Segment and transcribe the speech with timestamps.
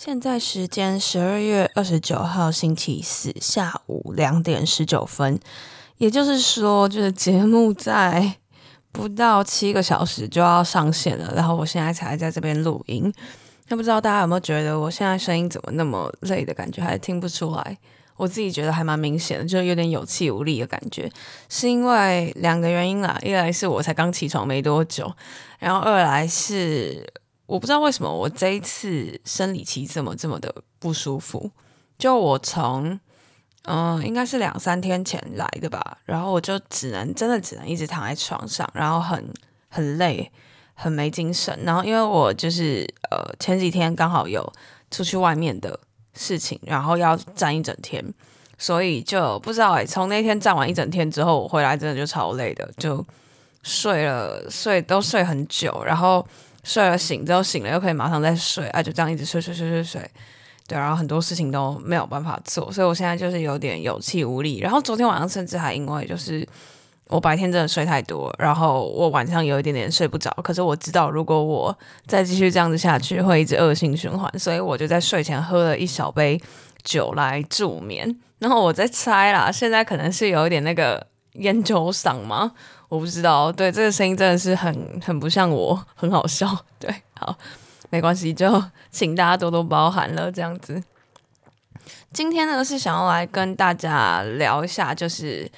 [0.00, 5.40] 现在时间十二月二十九号星期四下午两点十九分，
[5.96, 8.36] 也就是说，就是节目在。
[8.92, 13.12] 不到七个小时就要上线了，然后我现在才在这边录音。
[13.66, 17.76] 那不知道大家有没有觉得我现在声音怎么那么累的感觉，还听不出来？
[18.16, 21.10] 我自己觉得还蛮明显的，就有点有气无力的感觉。
[21.48, 25.12] 是因为两个原因啦，一来是我才刚起床没多久，
[25.58, 27.04] 然后二来是
[27.48, 31.50] 我不知道为什么我这一次生理期这么这么的不舒服。
[31.96, 33.00] 就我从
[33.64, 39.32] 嗯，应该是两三天前来的吧，然后我就只能真的只能一直躺在床上，然后很
[39.68, 40.30] 很累，
[40.74, 41.58] 很没精神。
[41.64, 44.46] 然后因为我就是呃前几天刚好有
[44.90, 45.80] 出去外面的
[46.12, 48.04] 事情，然后要站一整天，
[48.58, 53.04] 所以就不知道哎，从那天站完一整天之后，我回来真的就超累的，就
[53.62, 56.26] 睡了睡都睡很久，然后
[56.68, 60.10] 睡了醒之后醒了又可以马上再睡，啊就这样一直睡睡睡睡睡。
[60.66, 64.58] 对，然后很多事情都没有办法做，所以我现在就是有点有气无力。
[64.58, 66.46] 然后昨天晚上甚至还因为就是
[67.06, 70.30] 我白天真的睡太多，然后我晚上有一点点睡不着。
[70.44, 71.74] 可是我知道如果我
[72.06, 76.38] 再继续这样子下去，会一直恶性循环，所以我就在睡前喝了一小杯
[76.84, 78.14] 酒来助眠。
[78.38, 81.06] 然后我在猜啦，现在可能是有一点那个
[81.38, 82.52] 烟酒嗓吗？
[82.88, 83.50] 我不知道。
[83.52, 86.64] 对，这个声音真的是很很不像我，很好笑。
[86.78, 87.36] 对，好。
[87.90, 90.30] 没关系，就请大家多多包涵了。
[90.30, 90.82] 这样子，
[92.12, 95.50] 今天呢是想要来跟大家聊一下，就是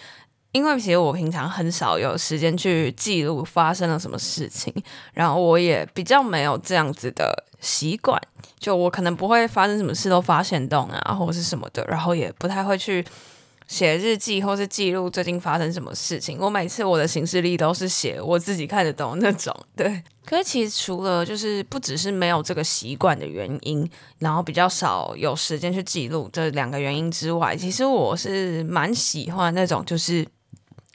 [0.53, 4.73] 因为其实我平常很少有时间去记录发生了什么事情，
[5.13, 8.17] 然后我也比较没有这样子的习惯，
[8.61, 13.05] 就我可能不会发生什么事都发现动啊，或者是什么的，然后也不太会去。
[13.71, 19.55] 写日记或是记录最近发生什么事情，我每次我的行事历都是写我自己看得懂那种。
[19.77, 23.89] 对，可是其实除了就是不只是没有这个习惯的原因，
[24.19, 30.27] 然后比较少有时间去记录这两个原因之外，其实我是蛮喜欢那种就是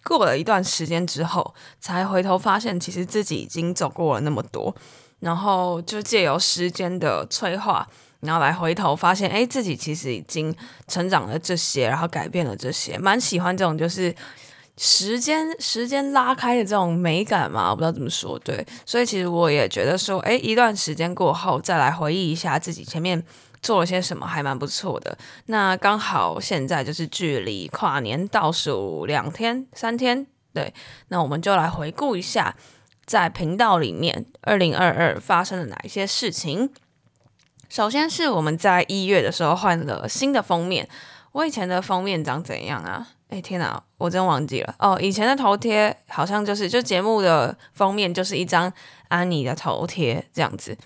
[0.04, 4.76] 过了一段时间之后才回头发现，其实自己已经走过了那么多，
[5.22, 7.88] 然后就借由时间的催化。
[8.26, 10.56] 然后来回头发现，哎，自己其实已经
[10.88, 14.14] 成长了这些，然后改变了这些，蛮喜欢这种就是
[14.78, 23.24] 时间时间拉开的这种美感嘛，我不知道怎么说，对，所以其实我也觉得说，哎，一段时间过后再来回忆一下自己前面
[23.62, 25.18] 做了些什么，还蛮不错的。
[25.46, 30.74] 那刚好现在就是距离跨年倒数两天三天，对，
[31.08, 32.56] 那我们就来回顾一下
[33.06, 36.72] 在频道里面二零二二发生了哪一些事情。
[37.70, 40.88] 首先是我们在一月的时候换了新的封面，
[41.32, 43.08] 我以前的封面长怎样啊？
[43.30, 44.98] 哎天哪，我真忘记了哦。
[45.02, 48.72] 以前的头贴好像就是就节目的封面就是一张
[49.08, 50.78] 安妮的头贴这样子，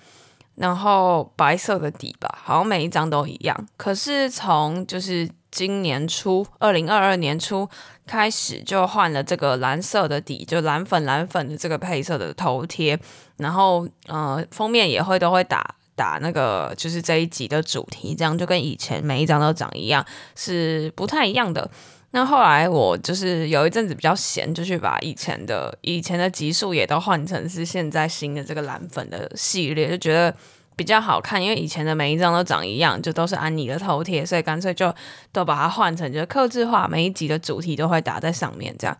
[0.56, 3.68] 然后白色的底吧，好像每一张都一样。
[3.76, 7.70] 可是从就是今年初，二零二二年初
[8.08, 12.98] 开始就换了这个蓝色的底，就蓝粉蓝粉的这个配色的头贴，
[13.36, 15.76] 然后呃封面也会都会打。
[16.00, 21.70] 打那个就是这一集的主题，这样就跟以前每一张都长一样，是不太一样的。
[22.12, 30.34] 那后来我就是有一阵子比较闲，就去把以前的以前的集数也都换成是现在新的这个蓝粉的系列，就觉得
[30.78, 31.44] 比较好看。
[31.44, 34.96] 因为以前的每一张都长一样，就都是安妮的头贴，所以干脆就
[35.34, 38.74] 都把它换成就是客制化，每一集的主题都会打在上面。
[38.80, 38.98] 这样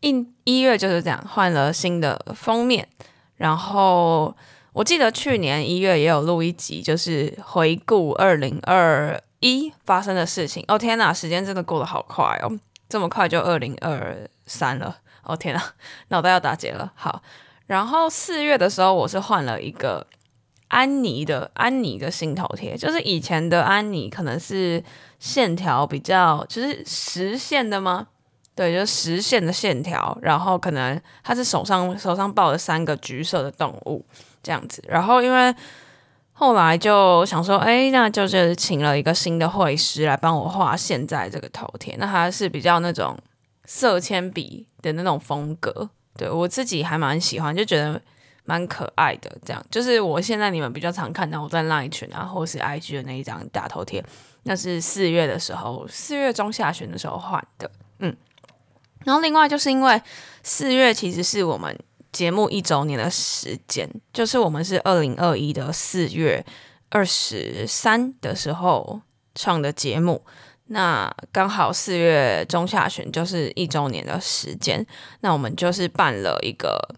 [0.00, 2.86] 一一月就是这样换了新的封面，
[3.36, 4.36] 然后。
[4.76, 10.62] 我记得去年一月也有录一集，就是回顾二零二一发生的事情。
[10.68, 14.14] 哦天哪，时间真的过得好快哦，这么快就二零二
[14.44, 14.98] 三了。
[15.22, 15.62] 哦天哪，
[16.08, 16.92] 脑袋要打结了。
[16.94, 17.22] 好，
[17.66, 20.06] 然后四月的时候，我是换了一个
[20.68, 24.84] 安妮的安妮的新头贴，就是以前的安妮可能是
[25.18, 28.08] 线条比较就是实线的吗？
[28.54, 34.04] 对，就是实线的线条，然后可能他是手上手上抱了三个橘色的动物。
[34.46, 35.52] 这样子，然后因为
[36.34, 41.96] 后来就想说，哎，那就是请了一个新的绘师来帮我画现在这个头贴。
[41.98, 43.18] 那他是比较那种
[43.64, 48.00] 色铅笔的那种风格，对，我自己还蛮喜欢，就觉得
[48.44, 49.36] 蛮可爱的。
[49.44, 54.04] 这样就是我现在你们比较常看到我在 LINE 群啊，或是 IG 的那一张大头贴，
[54.44, 57.68] 那是四月的时候，四月中下旬的时候换的。
[57.98, 58.14] 嗯，
[59.04, 60.00] 然后另外就是因为
[60.44, 61.76] 四月其实是我们
[62.16, 66.42] 节目一周年的时间，就是我们是二零二一的四月
[66.88, 69.02] 二十三的时候
[69.34, 70.24] 上的节目。
[70.68, 74.86] 那刚好四月中下旬就是一周年的时间，
[75.20, 76.96] 那我们就是办了一个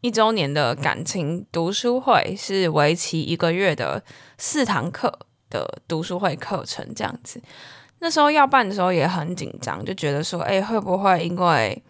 [0.00, 4.02] 一周年的感情读书会，是为期一个月的
[4.38, 5.18] 四堂课
[5.50, 7.42] 的读书会课程，这样子。
[7.98, 11.82] 那时候要办的时候也很紧张，就觉得说，哎，会不会因为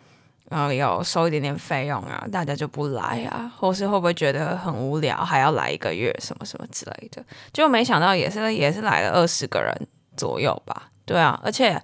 [0.49, 7.25] 然后有收一点点费用啊，大家就不来啊，或是会不会觉得很无聊，还要来一个月什么什么之类的？
[7.53, 10.91] 就没想到也是也是来了二十个人左右吧。
[11.05, 11.81] 对啊，而且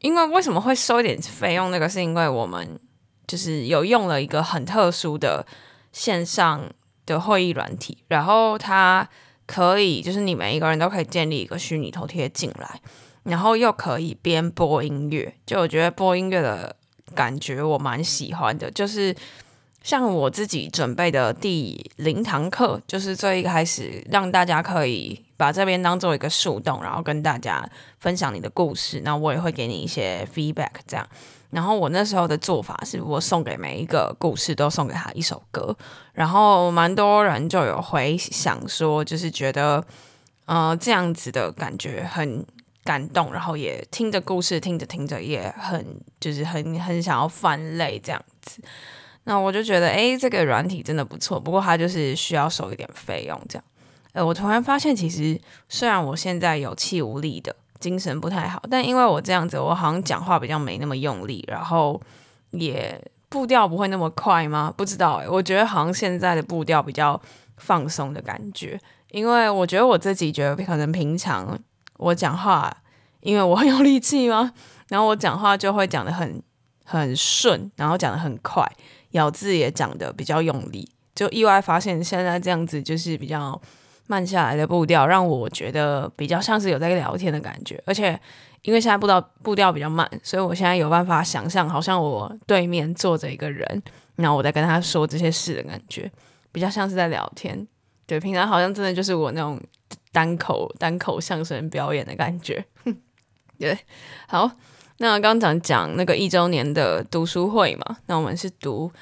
[0.00, 1.70] 因为为什么会收一点费用？
[1.70, 2.78] 那个是因为我们
[3.26, 5.46] 就是有用了一个很特殊的
[5.92, 6.70] 线上
[7.06, 9.08] 的会议软体，然后它
[9.46, 12.80] 可以就是你每一个人都可以建立一个虚拟头贴进来，
[13.24, 15.34] 然后又可以边播音乐。
[15.44, 16.76] 就我觉得播音乐的
[17.14, 19.14] 感觉我蛮喜欢的，就是
[19.82, 25.24] 像我自己准备的第零堂课，就是最一开始让大家可以。
[25.34, 27.68] 把这边当做一个树洞，然后跟大家
[27.98, 31.04] 分享你的故事，那我也会给你一些 feedback，这样。
[31.50, 35.76] 然后我那时候的做法是我送给每一个故事都送给他一首歌，
[36.12, 39.84] 然后蛮多人就有回想说，就是觉得
[40.44, 42.46] 呃这样子的感觉很
[42.84, 48.60] 感动，然后也听着故事听着听着也很就是很很想要翻泪这样子。
[49.24, 53.64] 那我就觉得诶，这个软体真的不错，不过它就是需要收一点费用这样。
[54.12, 62.00] 呃，我突然发现，其实虽然我现在有气无力的，精神不太好，但因为我这样子，我好像讲话比较没那么用力，然后
[62.50, 64.74] 也步调不会那么快吗？
[64.76, 67.18] 不知道诶，我觉得好像现在的步调比较
[67.56, 68.78] 放松的感觉，
[69.12, 71.58] 因为我觉得我自己觉得可能平常
[72.02, 72.74] 我讲话，
[73.20, 74.52] 因为我很有力气吗？
[74.88, 76.42] 然后我讲话就会讲得很
[76.84, 78.66] 很顺，然后讲得很快，
[79.12, 83.60] 咬字也讲得比较用力，就意外发现现在这样子就是比较。
[84.08, 88.20] 慢下来的步调让我觉得比较像是有在聊天的感觉，而且
[88.62, 93.82] 因为现在步调步调比较慢，所以我现在有办法想象，好像我对面坐着一个人，
[94.16, 96.10] 然后我在跟他说这些事的感觉，
[96.50, 97.66] 比较像是在聊天。
[98.04, 99.58] 对，平常好像真的就是我那种
[100.12, 102.64] 单口单口相声表演的感觉。
[103.58, 103.76] 对，
[104.28, 104.50] 好，
[104.98, 108.92] 那刚刚讲讲那个一周年的读书会嘛，那我们是读。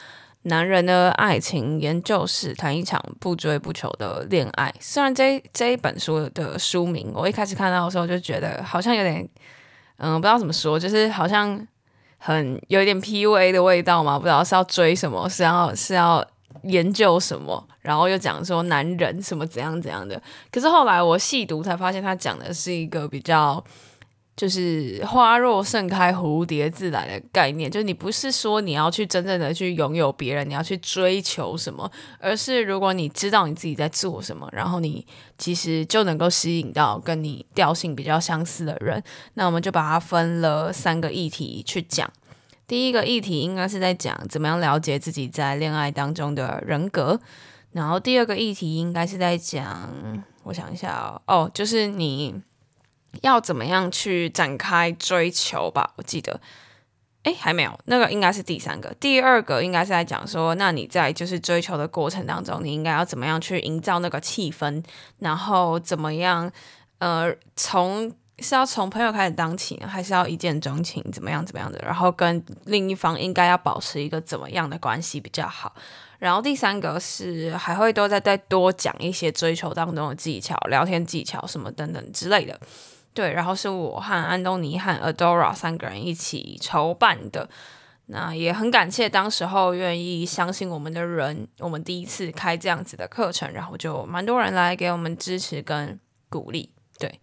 [0.45, 4.75] 男人的爱情研究室，谈一场不追不求的恋爱。
[4.81, 9.29] 虽然这这一本书的书名，我一开始看到的时候就觉得好像有点，
[9.99, 11.69] 嗯，不知道怎么说，就是好像
[12.17, 14.19] 很有一点 PUA 的味道嘛。
[14.19, 16.27] 不知道是要追什么，是要是要
[16.63, 20.21] 研究什么，然后又讲说男人什么怎样怎样的。
[20.51, 23.63] 可是后来我细读才发现，他讲的是一个比较。
[24.37, 35.07] 就是花若盛开，蝴蝶自来的概念，就是你不是说你要去真正的去拥有别人，你要去追求什么，而是如果你知道你自己在做什么，然后你
[35.37, 39.03] 其实就能够吸引到跟你调性比较相似的人。
[39.35, 42.11] 那我们就把它分了三个议题去讲。
[42.71, 47.19] 第一个议题应该是在讲怎么样了解自己在恋爱当中的人格，
[47.73, 49.93] 然后第二个议题应该是在讲，
[50.45, 52.41] 我想一下哦，就是你。
[53.23, 55.95] 要怎么样去展开追求吧？
[55.97, 56.41] 我记得，
[57.25, 58.95] 诶，还没有，那个应该是第三个。
[59.01, 64.85] 第二个应该是在讲说，那你在就是追求的过程当中，你应该要怎么样去营造那个气氛，
[65.19, 66.53] 然后怎么样，
[66.99, 71.79] 呃，从是要从朋友开始当起，还是要一见钟情，怎么样怎么样的？
[71.85, 75.75] 然后跟另一方应该要保持一个怎么样的关系比较好？
[76.19, 82.59] 然后第三个是还会都在再多讲一些追求当中的技巧、聊天技巧什么等等之类的。
[83.13, 87.49] 对，然后是我和安东尼和 Adora 三个人一起筹办的，
[88.07, 96.71] 那也很感谢当时候愿意相信我们的人，我们第一次开这样子的课程，然后就蛮多人来给我们支持跟鼓励。
[96.99, 97.21] 对，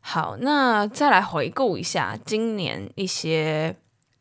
[0.00, 3.76] 好，那再来回顾一下今年一些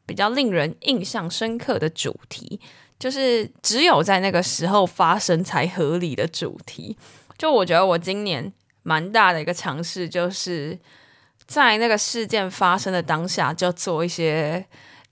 [0.05, 2.59] 比较令人印象深刻的主题，
[2.99, 6.97] 就是只有在那个时候发生才合理的主题。
[7.37, 8.53] 就我觉得我今年。
[8.81, 10.75] 蛮大的一个尝试，就是
[11.45, 14.65] 在那个事件发生的当下，就做一些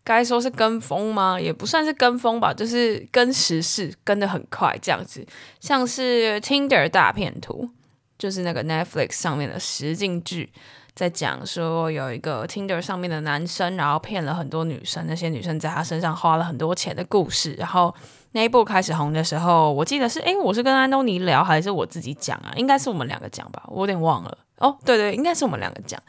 [0.06, 1.40] 该说是跟风吗？
[1.40, 5.24] 也不算是跟风吧，就是跟时事跟得很快这样子。
[5.60, 7.70] 像是 Tinder 大片图，
[8.18, 10.52] 就是那个 Netflix 上面的实境剧，
[10.96, 17.54] 在讲说有一个 Tinder 上面的男生，然后骗了很多女生，那些女生在他身上花了很多钱的故事。
[17.54, 17.94] 然后
[18.32, 22.52] 那一部开始红的时候，我记得是，诶，我是跟安东尼聊，还是我自己讲啊？
[22.56, 24.38] 应该是我们两个讲吧，我有点忘了。
[24.58, 26.02] 哦，对对，应该是我们两个讲，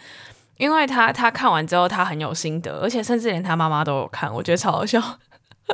[0.56, 5.02] 因为他他看完之后，他很有心得，而且甚至连他妈妈都有看，我觉得超好笑。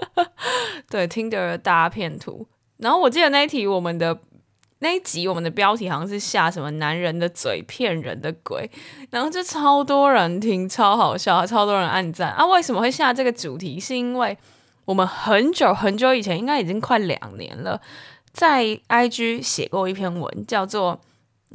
[0.91, 2.49] 对，Tinder 大骗图。
[2.79, 4.19] 然后我记得那一题我们的。
[4.85, 8.71] 那一集我们的标题好像是下什么男人的嘴骗人的鬼，
[9.09, 12.45] 然后就超多人听，超好笑，超多人按赞啊！
[12.45, 13.81] 为什么会下这个主题？
[13.81, 14.37] 是因为
[14.85, 17.81] 我们很久很久以前，应该已经快两年了，
[18.35, 20.93] 在 IG 写过一篇文，叫做《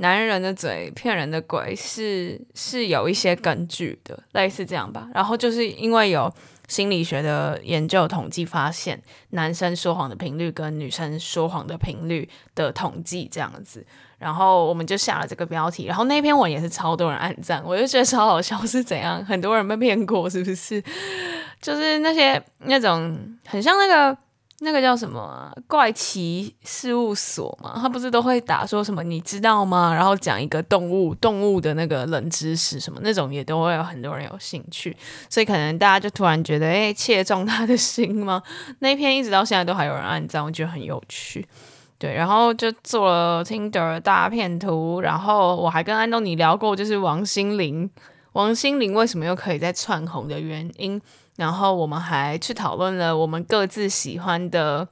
[0.01, 5.07] 男人的嘴骗人的鬼》是，是是有一些根据的，类似这样吧。
[5.13, 6.33] 然后就是因为有。
[6.69, 13.85] 心理学的研究统计发现，男生说谎的频率跟女生说谎的频率的统计这样子，
[14.17, 19.25] 然后我们就下了这个标题，然后那篇文也是超多人按赞，我就觉得超好笑，是怎样？
[19.25, 20.81] 很多人被骗过，是不是？
[21.59, 24.17] 就是那些那种很像那个。
[24.61, 25.51] 那个叫什么？
[25.67, 29.93] 怪奇事务所嘛，他不是都会打说什么你知道吗？
[29.93, 34.95] 然后讲一个动物动物的那个冷知识什么那种，也都会有很多人有兴趣，
[35.29, 38.43] 所以可能大家就突然觉得，哎，切中他的心吗？
[38.79, 41.47] 那一篇一直到现在都还有人按赞，我觉得很有趣。
[41.97, 47.89] 对，然后就做了 Tinder 大片图，然后我还跟安东尼聊过，就是王心凌，
[48.33, 51.01] 王心凌为什么又可以在窜红的原因。
[51.39, 54.85] 然后我们还去讨论了我们各自喜欢的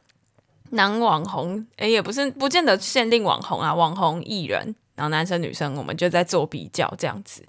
[0.69, 7.43] 男网红，诶，也不是不见得限定网红啊，网红艺人，然后男生女生我们就在做比较这样子。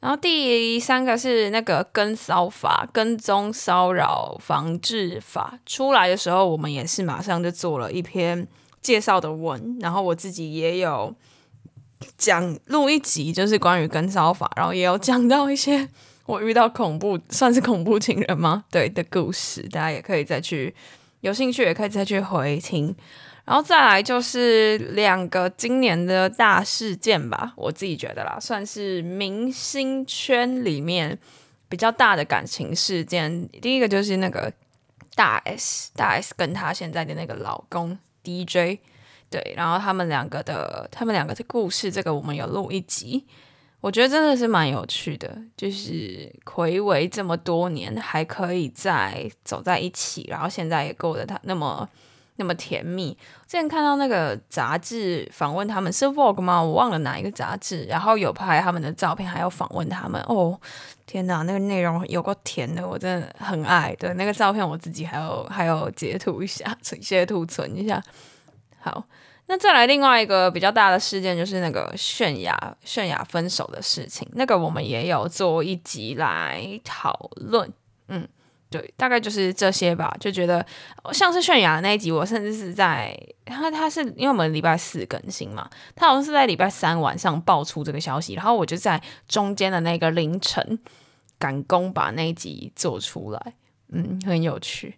[0.00, 8.46] 然后第三个是那个跟骚法，跟踪骚扰防治法出来的时候，我们也是马上就做了一篇
[8.82, 11.14] 介绍的文，然后我自己也有
[12.18, 15.88] 讲录一集，就是关于跟骚法，然后也有讲到一些。
[16.28, 18.62] 我遇到恐怖，算是恐怖情人吗？
[18.70, 20.74] 对的故事，大家也可以再去，
[21.22, 22.94] 有兴趣也可以再去回听。
[23.46, 31.18] 然后再来就是两个今年的大事件吧，我自己觉得啦，算是明星圈里面
[31.66, 33.48] 比较大的感情事件。
[33.62, 34.52] 第一个就是那个
[35.14, 38.80] 大 S，大 S 跟她现在的那个老公 DJ，
[39.30, 43.24] 对，然后他们两个的他们两个的故事，这个我们有录一集。
[43.80, 51.88] 我觉得真的是蛮有趣的，就是暌违这么多年还可以再走在一起，然后现在也过得他那么
[52.34, 53.16] 那么甜蜜。
[53.46, 56.60] 之前看到那个杂志访问他们是 Vogue 吗？
[56.60, 60.20] 我忘了哪一个杂志，然后有拍他们的照片，还有访问他们。
[60.22, 60.60] 哦，
[61.06, 63.94] 天哪，那个内容有够甜的，我真的很爱。
[63.96, 68.02] 对，那个照片我自己还有还有截图一下， 截图存一下。
[68.80, 69.04] 好。
[69.50, 77.72] 那再来另外一个比较大的事件，就是那个泫雅泫雅分手的事情，那个我们也有做一集来讨论。
[78.08, 78.28] 嗯，
[78.68, 80.14] 对，大概就是这些吧。
[80.20, 80.64] 就觉得
[81.12, 90.78] 像是泫雅的那一集，我甚至是在他他是因为我们礼拜四更新嘛，他好像是在礼拜三晚上爆出这个消息，然后我就在中间的那个凌晨
[91.38, 93.54] 赶工把那一集做出来。
[93.90, 94.94] 嗯，很有趣。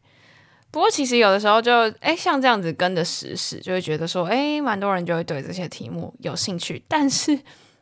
[0.72, 7.36] 不过其实有的时候就哎，像这样子跟着时事，就会觉得说，哎，蛮多人就会对这些题目有兴趣，但是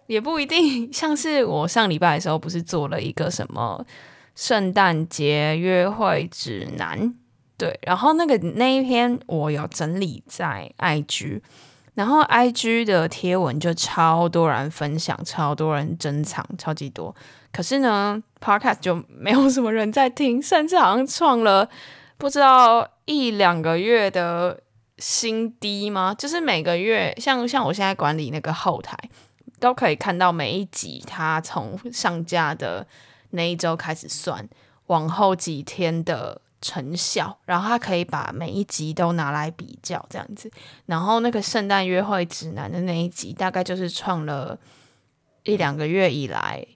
[0.06, 0.90] 也不一定。
[0.90, 3.84] 像是我上礼拜的时候，不是做了一个什么
[4.34, 7.14] 圣诞节约会指南，
[7.58, 11.42] 对，然后那个那一篇我有整理在 IG，
[11.92, 17.14] 然后 IG 的贴文就超多人分享，超多人珍藏，超级多。
[17.52, 21.68] 可是呢，Podcast 就没有什么人在听，甚至好像创了。
[22.18, 24.60] 不知道一两个月的
[24.98, 26.12] 新低吗？
[26.18, 28.96] 就是每个月，像像我现在管理那个后台，
[29.60, 32.84] 都可以看到每一集它从上架的
[33.30, 34.48] 那一周开始算，
[34.88, 40.50] 往后几天的成效，然后它可以把每一集都拿来比较这样子。
[40.86, 44.58] 然后那个圣诞约会指南的那一集，大概就是创了
[45.44, 46.66] 一两个月以来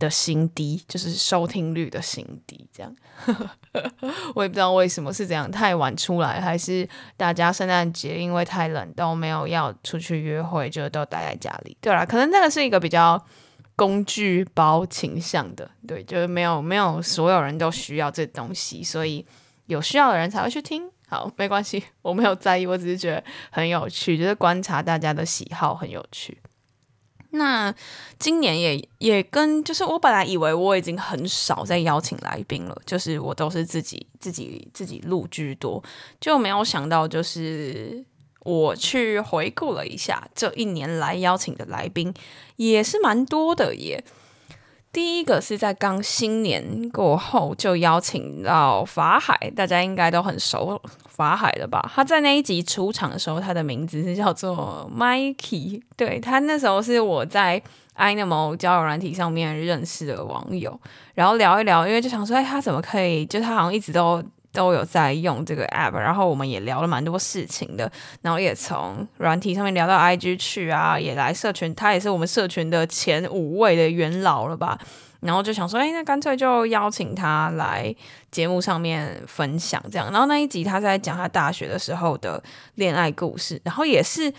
[0.00, 2.96] 的新低，就是收听率的新低，这样。
[4.34, 11.76] 我也不知道为什么是这样，太晚出来，还是大家圣诞节因为太冷都没有要出去约会，就都待在家里。
[11.80, 13.24] 对啦，可能那个是一个比较
[13.76, 19.24] 工具包倾向的，对，就是没有没有所有人都需要这东西，所以
[19.66, 20.90] 有需要的人才会去听。
[21.08, 26.38] 好，没关系，我没有在意，我只是觉得很有趣，就是观察大家的喜好很有趣。
[27.30, 27.72] 那
[28.18, 35.82] 今年也也跟就是我本来以为我已经很少在邀请来宾了，就是我都是自己自己自己录居多，
[36.20, 38.04] 就没有想到就是
[38.40, 42.12] 我去回顾了一下这一年来邀请的来宾
[42.56, 44.02] 也是蛮多的耶。
[44.92, 51.90] 第一个是在刚新年过后就邀请到法海，大家应该都很熟法海了吧？
[51.94, 57.62] 他在那一集出场的时候，他的名字是叫做 Mikey，对，他那时候是我在
[57.96, 60.80] Animal 交友软体上面认识的网友，
[61.14, 63.24] 然后聊一聊，因为就想说，哎，他怎么可以？
[63.26, 64.22] 就他好像一直都。
[64.52, 67.90] 都有在用这个 app，然后我们也聊了蛮多事情的，
[68.22, 74.78] 然后也从软体上面聊到 IG 去啊，也来社群，他也是我们社群的前五位的元老了吧？
[75.20, 77.94] 然后就想说，哎，那干脆就邀请他来
[78.30, 80.10] 节目上面分享这样。
[80.10, 82.42] 然后那一集他在讲他大学的时候的
[82.76, 84.32] 恋爱故事，然后也是。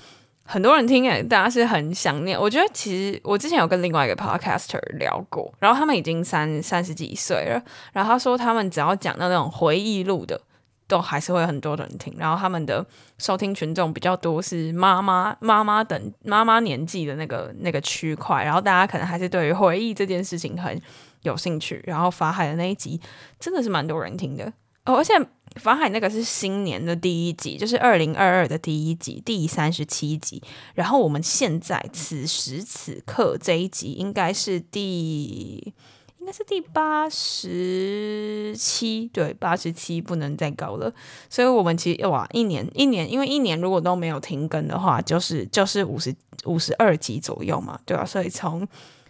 [0.51, 2.37] 很多人听诶，大家是很想念。
[2.37, 10.41] 我觉得其实我之前有跟另外一个 podcaster 聊过，然后他们已经三三十几岁了，然后他说他们只要讲到那种回忆录的，
[10.89, 12.13] 都还是会很多人听。
[12.17, 12.85] 然后他们的
[13.17, 20.77] 收听群众比较多是妈妈妈妈等妈妈年纪的那个那个区块，然后大家可能还是对于回忆这件事情很
[21.21, 21.81] 有兴趣。
[21.87, 22.99] 然后法海的那一集
[23.39, 24.51] 真的是蛮多人听的
[24.85, 25.13] 哦，而且。
[25.57, 30.41] 法海那个是新年的第一集，就是二零二二的第一集，第三十七集。
[30.75, 35.73] 然后我们现在此时此刻这一集应该是第，
[36.19, 40.93] 应该是第八十七，对，八十七不能再高了。
[41.29, 48.05] 所以我们其实哇，一年一年，因为一年如果都没有停更的话，就是就是五十五十二集左右嘛，对吧？
[48.05, 48.65] 所以从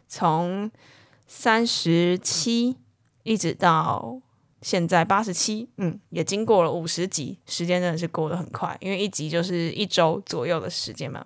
[0.07, 0.71] 从
[1.27, 2.77] 三十七
[3.21, 4.19] 一直到。
[4.61, 11.23] 现在八十七，嗯，也经过了五十集，时间真的是过得很快，因为一集就是一周左右的时间嘛。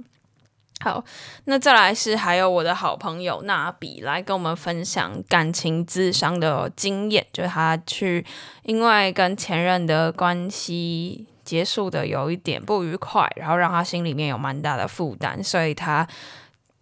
[0.82, 1.04] 好，
[1.46, 8.26] 那再来是还有我的好朋友娜比来跟我们分享感情咨商的经验，就是他去
[8.64, 16.06] 因为跟前任的关系结束的有一点不愉快，然后让他心里面有蛮大的负担，所以他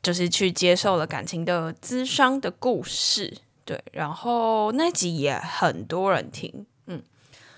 [0.01, 3.37] 就是去接受了感情的咨商的故事。
[3.65, 7.01] 对，然后那集也很多人听，嗯，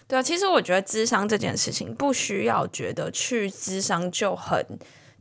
[0.08, 4.64] 对啊，其实我觉得智商这件事情不需要觉得去智商就很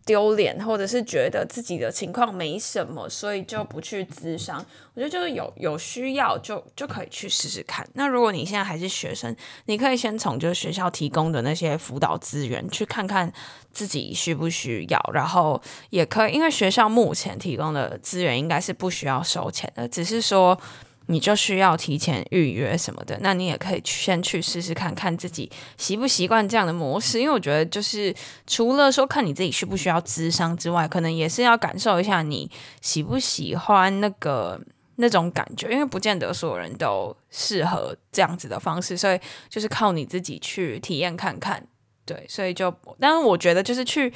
[0.05, 4.65] 丢脸，或者是觉得自己的情况没什么，所以就不去咨商。
[4.95, 7.87] 我觉得就是有有需要就就可以去试试看。
[7.95, 9.35] 那如果你现在还是学生，
[9.67, 13.33] 你可以先从就是学校提供的那些辅导资源去看看
[13.73, 20.59] 自己需不需要，然后也可以，因为学校目前提供的资源应该是不需要收钱的，只是说。
[21.07, 28.15] 你就需要提前预约什么的，那你也可以先去试试看看自己习不习惯这样的模式，因为我觉得就是
[28.47, 34.61] 除了说看你自己需不需要咨商之外，可能也是要感受一下你喜不喜欢那个
[34.97, 41.67] 那种感觉，因为不见得所有人都适合这样子的方式，所以就是靠你自己去体验看看，
[42.07, 44.13] 对，所以就，但是我觉得就是去。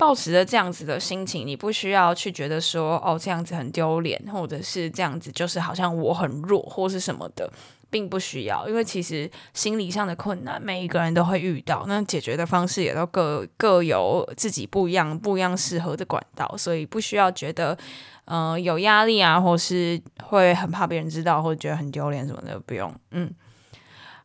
[0.00, 7.52] 抱持着这样子的心情，你不需要去觉得说哦，这样子很丢脸，或者是这样子就是好像我很弱或是什么的，
[7.90, 17.76] 并不需要，因为其实心理上的困难每一个人都会遇到，那解决的方式也都各各有自己不一样、不一样适合的管道，所以不需要觉得
[18.24, 23.30] 嗯、有压力啊，或是会很怕别人知道，或者觉得很丢脸什么的，不用，嗯。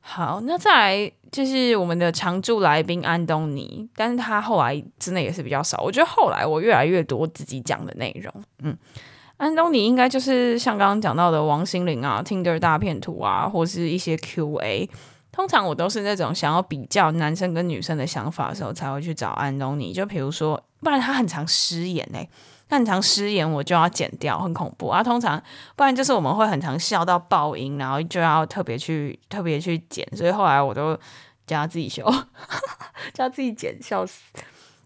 [0.07, 5.81] 好，那再来就是我们的常驻来宾安东尼，但是他后来真的也是比较少。
[5.83, 8.73] 我觉得后来我越来越多自己讲的内容，嗯，
[9.35, 14.89] 安东尼应该就是像刚刚讲到的王心凌啊、Tinder 大片图啊，或是一些 QA。
[15.33, 19.91] 通常我都是那种想要比较男生跟女生的想法的时候，才会去找安东尼。
[19.91, 22.29] 就比如说，不然他很常失言哎、欸。
[22.67, 25.01] 很常失言，我就要剪掉，很恐怖啊！
[25.01, 25.41] 通常
[25.77, 30.97] 不然就是我们会很常笑到爆音，然后就要特别去特别去剪，所以后来我都
[31.45, 32.03] 叫他自己修，
[33.13, 34.21] 叫他自己剪，笑死。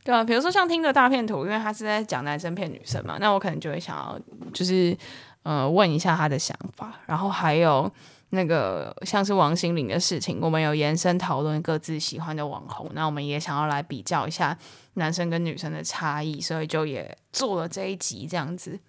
[0.04, 4.20] 对啊，比如说像听个大片图，因为他是在讲男生骗女生嘛，那我可能就会想要
[4.54, 4.98] 就是
[5.44, 7.92] 呃问一下他的想法，然后还有。
[8.32, 14.56] 那个像是王心凌的事情，我们有延伸讨论各自喜欢的网红，那我们也想要来比较一下
[14.94, 18.80] 男生跟女生的差异，所以就也做了这一集这样子。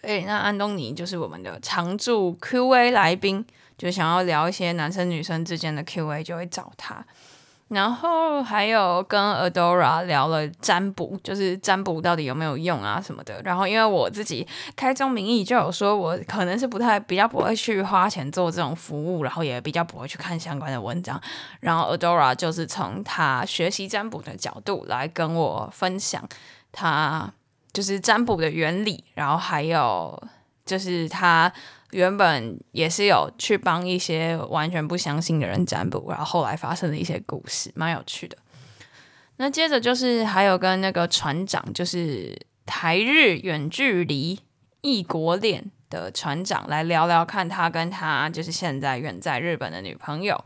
[0.00, 3.44] 对，那安东尼就是我们的常驻 Q&A 来宾，
[3.78, 7.02] 就想要聊一些男生女生之间的 Q&A，就会找他。
[7.68, 13.42] 然后还有跟 Adora 聊了占卜，就是占卜到底有没有用啊什么的。
[13.42, 21.20] 然后因为我自己开宗明义就有说，我可能是不太比较不会去花钱做这种服务，然后也比较不会去看相关的文章。
[21.60, 26.26] 然后 Adora 就是从他学习占卜的角度来跟我分享
[26.72, 27.30] 他
[27.74, 30.18] 就是占卜的原理，然后还有
[30.64, 31.52] 就是他。
[31.90, 38.36] 原本也是有去帮一些完全不相信的人占卜，然后后来发生的一些故事，蛮有趣的。
[39.36, 44.38] 那接着就是还有跟那个船长，就是台日远距离
[44.80, 50.44] 异国恋的船长来聊聊看他跟他就是现在远在日本的女朋友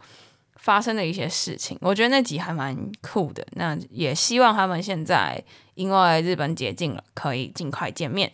[0.57, 1.77] 发生的一些事情。
[1.81, 3.45] 我觉得那集还蛮酷的。
[3.53, 5.43] 那也希望他们现在
[5.75, 8.31] 因为日本解禁了，可以尽快见面。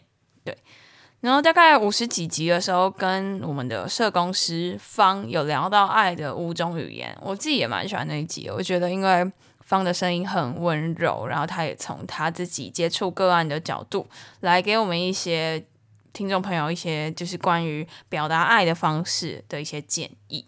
[1.20, 8.48] 然后大概五十几集的时候，跟我们的社工师方有聊到爱的五种语言，我自己也蛮喜欢那一集。
[8.48, 14.06] 我觉得因为方的声音很温柔，然后他也从他自己接触个案的角度
[14.40, 15.64] 来给我们一些
[16.12, 20.46] 听众朋友一些就是关于表达爱的方式的一些建议。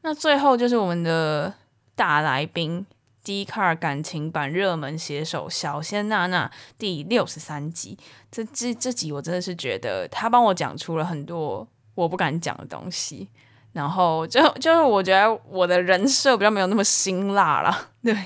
[0.00, 1.52] 那最后就是我们的
[1.94, 2.84] 大来宾
[3.24, 7.98] d c a r 感情版热门写手小仙娜娜第六十三集。
[8.30, 13.28] 这这这集我真的是觉得他帮我讲出了很多我不敢讲的东西。
[13.72, 18.16] 然后就就是我觉得我的人设比较没有那么辛辣啦， 对，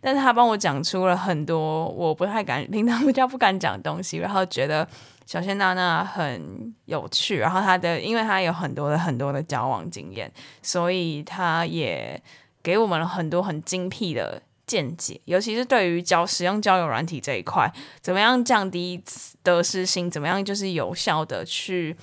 [0.00, 4.84] 但是他帮我讲出了很多我不太敢，平常比较不敢讲的东西，然后觉得
[5.24, 10.28] 小仙娜娜很有趣，然后他的因为他有很多的很多的交往经验，
[10.62, 12.20] 所以他也
[12.68, 19.02] 给我们了很多很精辟的见解，尤其是对于交使用交友软体这一块，怎么样降低
[19.42, 21.96] 得失心，怎么样就是有效的去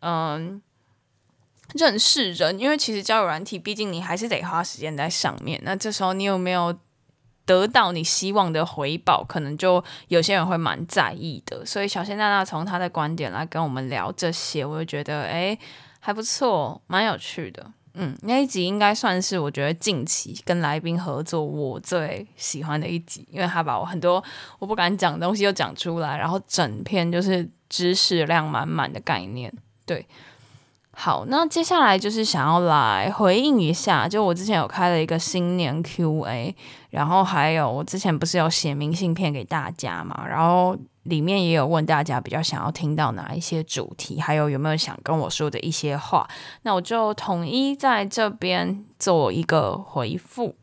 [0.00, 0.62] 嗯。
[1.74, 5.60] 认识人，因为其实交友软体，毕竟你还是得花时间在上面。
[5.64, 6.74] 那这时候你有没有
[7.44, 9.24] 得到你希望的回报？
[9.24, 11.66] 可能就有些人会蛮在意的。
[11.66, 15.58] 所以小仙娜娜从她的观点来跟我们聊这些，我就觉得诶
[15.98, 17.72] 还不错，蛮有趣的。
[17.98, 24.22] 嗯，那一集应该算是我觉得近期跟来宾合作我最喜欢的一集，因为他把我很多
[24.58, 29.52] 我不敢讲的东西又讲出来，然后整篇就是知识量满满的概念，
[29.86, 30.06] 对。
[30.98, 36.56] 好，那接下来就是想要来回应一下，就我之前有开了一个新年 Q&A，
[36.88, 40.74] 然后还有我之前不是有写明信片给大家嘛，然后
[41.08, 46.28] 里面也有问大家比较想要听到哪一些主题，还有有没有想跟我说的一些话，
[46.62, 50.54] 那我就统一在这边做一个回复。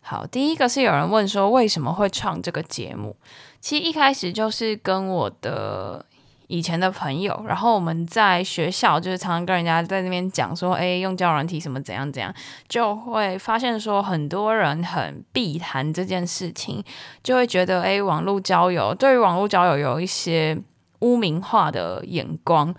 [0.00, 3.16] 好，第一个是有人问说为什么会创这个节目，
[3.60, 6.06] 其实一开始就是跟我的。
[6.48, 12.34] 以前的朋友，然后我们在学校就是常常跟人家在那边讲说，哎，用交友软体什么怎样怎样，
[12.68, 16.84] 就会发现说很多人很避谈这件事情，
[17.22, 20.58] 就会觉得，哎，网络交友对于网络交友有一些
[21.00, 22.74] 污名化的眼光。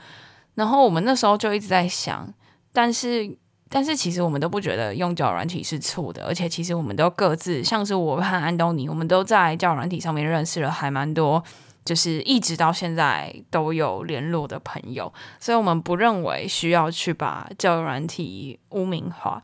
[0.55, 2.31] 然后我们那时候就一直在想，
[2.71, 3.35] 但是
[3.69, 11.43] 但是其实我们都不觉得用交友软体是错的，而且其实我们都各自，像是我和安东尼，我们都在交友软体上面认识了还蛮多。
[11.85, 19.43] 就是一直到现在都有联络的朋友，所以我们不认为需要去把教育软体污名化。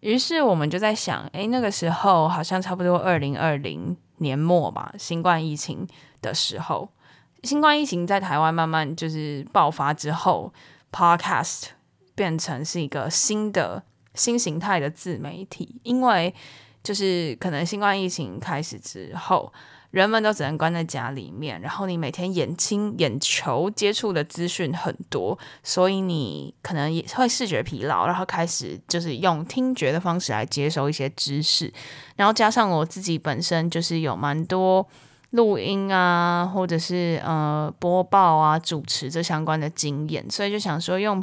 [0.00, 5.86] 于是我们就在想，诶，那个时候好像差不多二零二零年末吧，新冠疫情
[6.22, 6.88] 的时候，
[7.42, 10.52] 新冠疫情在台湾慢慢就是爆发之后
[10.92, 11.64] ，Podcast
[12.14, 13.82] 变成是一个新的
[14.14, 16.32] 新形态的自媒体，因为
[16.82, 19.52] 就是可能新冠疫情开始之后。
[19.90, 31.72] 人们都只能关在家里面，然后你每天眼睛、眼球接触的资讯很多，所以你可能也会视觉疲劳，然后开始就是用听觉的方式来接收一些知识，
[32.16, 34.86] 然后加上我自己本身就是有蛮多
[35.30, 41.20] 录音啊，或者是呃播报啊、主持这相关的经验，所以就想说用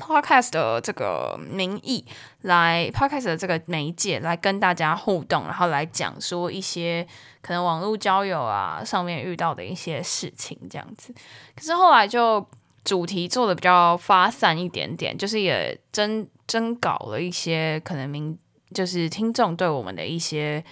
[0.00, 2.02] Podcast 的这个名义
[2.40, 7.06] 来 Podcast 的这个媒介来跟大家互动，然后来讲说一些
[7.42, 11.14] 可能网络交友啊上面遇到的一些事情这样子。
[11.54, 12.46] 可是后来就
[12.84, 18.38] 主题做的比较发散一点点，就是也征征稿了一些可能名
[18.72, 20.64] 就是听众对我们的一些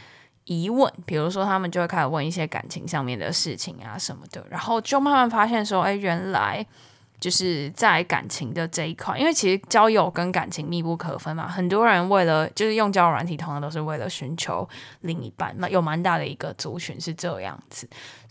[0.44, 6.66] 疑问，比如说他们就会开始问一些感情上面的事情啊什么的，然后就慢慢发现说，哎，原来。
[7.20, 11.46] 就是在感情的这一块，因为其实交友跟感情密不可分嘛。
[11.46, 14.66] 很多人为了就是用交友软体，通常都是为了寻求
[15.02, 17.86] 另一半，那有蛮大的一个族群是这样子。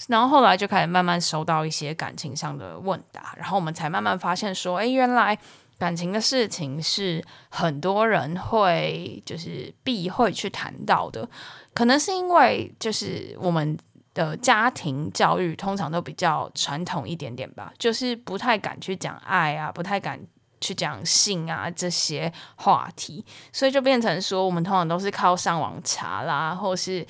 [0.07, 5.37] 然后后来就开始慢慢收到一些感情上的问答，然后我们才慢慢发现说，哎，原来
[5.77, 11.29] 感情的事情是很多人会就是避讳去谈到的，
[11.73, 13.77] 可能是因为就是我们。
[14.13, 20.19] 的家庭教育通常都比较传统一点点吧，就是不太敢去讲爱啊，不太敢
[20.59, 27.05] 去讲性啊这些话题，所以就变成说，我们通常都是靠上网查啦，或是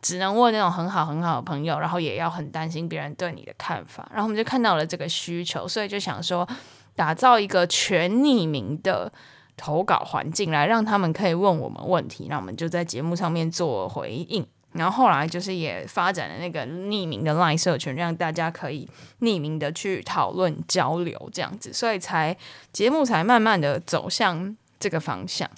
[0.00, 6.48] 只能问那种很好很好的朋友，然后也要很担心别人对你的看法，然后我们就看到了这个需求，所以就想说，
[6.94, 9.12] 打造一个全匿名的
[9.56, 14.46] 投稿环境来让他们可以问我们问题，那我们就在节目上面做回应。
[14.74, 18.88] 然后后来就是也发展了那个匿名的 LINE 社群，让大家可以
[19.20, 22.36] 匿名的去讨论交流这样子，所以才
[22.72, 25.48] 节目才慢慢的走向这个方向。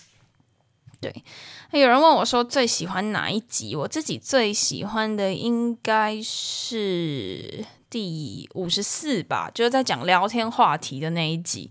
[1.00, 1.24] 对，
[1.72, 3.76] 有人问我说最喜欢哪一集？
[3.76, 11.70] 我自己最喜欢的应该是第五十四吧，就是在讲聊天话题的那一集。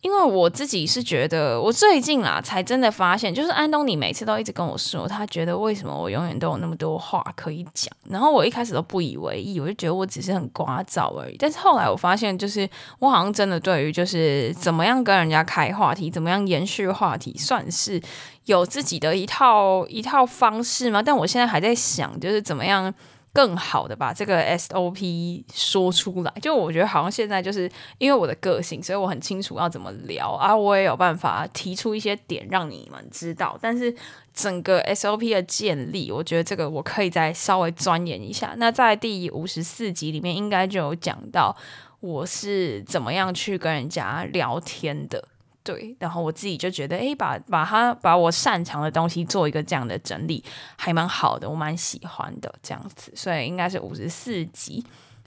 [0.00, 7.92] 因为我自己是觉得，我最近啦才真的发现，就是安东尼每次都一直跟我说，他觉得为什么我永远都有那么多话可以讲。
[8.08, 11.36] 然后我一开始都不以为意，我就觉得我只是很聒噪而已。
[11.36, 12.68] 但是后来我发现，就是
[13.00, 18.00] 我好像真的对于就是怎么样跟人家开话题，怎么样延续话题，算是
[18.44, 21.02] 有自己的一套一套方式嘛。
[21.02, 22.94] 但我现在还在想，就是怎么样。
[23.38, 33.56] 更好的把这个 SOP 说出来，就我觉得好像现在就是因为我的个性，所以我很清楚要怎么聊啊，我也有办法提出一些点让你们知道。
[33.62, 33.94] 但是
[34.34, 38.54] 整个 SOP 的建立，我觉得这个我可以再稍微钻研一下。
[38.56, 41.56] 那在第五十四集里面，应该就有讲到
[42.00, 45.28] 我是怎么样去跟人家聊天的。
[45.68, 50.42] 对，然后我自己就觉得，哎，把把它把我擅长的东西做一个这样的整理，
[50.76, 54.82] 还蛮好的，我蛮喜欢的这样子，所以应该是五十四集。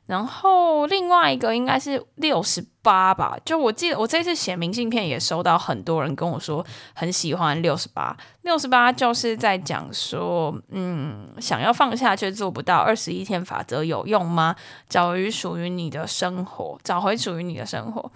[0.07, 8.17] 然后另外一个应该是六十八吧，就我记得我这次写明信片也收到很多人跟我说很喜欢六十八。
[8.41, 14.55] 六十八就是在讲说，嗯，想要放下却做不到，二十一天法则有用吗？
[14.89, 18.11] 找回属于你的生活，找回属于你的生活。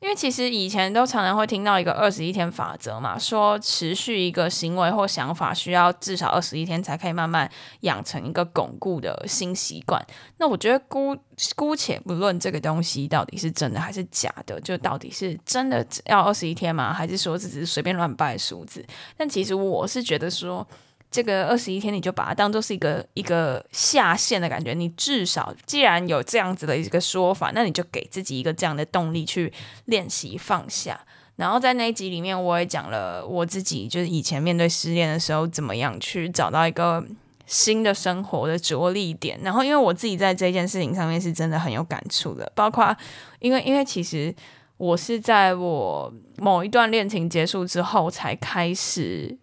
[0.00, 10.02] 因为其实以前都常常会听到一个二十一天法则嘛，说持续一个行为或想法需要至少二十一天才可以慢慢养成一个巩固的新习惯。
[10.38, 11.14] 那我觉得姑
[11.54, 16.94] 姑且不论这个东西到底是真的还是假的，就到底是真的要二十一天吗？
[16.94, 18.84] 还是说这只是随便乱掰数字？
[19.18, 20.66] 但其实我是觉得说。
[21.10, 24.72] 这个二十一天，你就把它当做是一个一个下限的感觉。
[24.72, 29.52] 你至少既然有这样子的一个说法，那你就给自己一个这样的动力去
[29.86, 31.00] 练习放下。
[31.34, 37.04] 然后在那一集里面，我也讲了我自己就是以前面对失恋的时候，怎么样去找到一个
[37.44, 39.36] 新的生活的着力点。
[39.42, 42.96] 然后因为我自己在这件事情上面是真的很有感触的，包括
[43.40, 44.32] 因为因为其实
[44.76, 49.36] 我是在我某一段恋情结束之后才开始。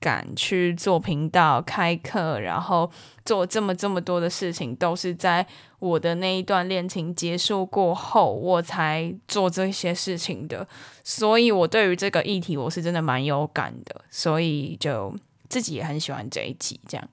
[0.00, 2.90] 敢去做频道、开课，然后
[3.24, 5.46] 做这么这么多的事情，都是在
[5.78, 10.66] 我的那一段恋情结束过后，我才做这些事情的。
[11.04, 14.00] 所以，我对于这个议题，我是真的蛮有感的。
[14.10, 15.14] 所以，就
[15.50, 17.08] 自己也很喜欢这一集这样。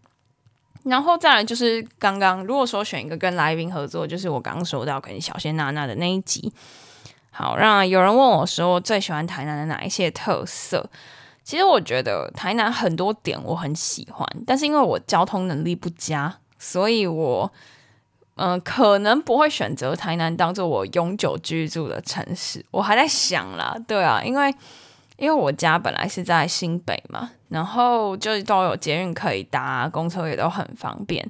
[0.84, 6.54] 然后再来就是刚刚，如果说选一个跟来宾合作，就是我刚刚说到跟小仙娜娜的那一集。
[7.32, 10.90] 好，让有人问我说，最喜欢台南的哪一些特色？
[11.48, 17.50] 其实我觉得台南很多点我很喜欢，但是因为我交通能力不佳，所以我
[18.36, 22.66] 嗯、可能不会选择台南当做我永久居住的城市。
[22.70, 24.54] 我还在想啦，对啊，因为
[25.16, 31.26] 因为我家本来是在新北嘛，然后就都有捷运可以搭，公车也都很方便，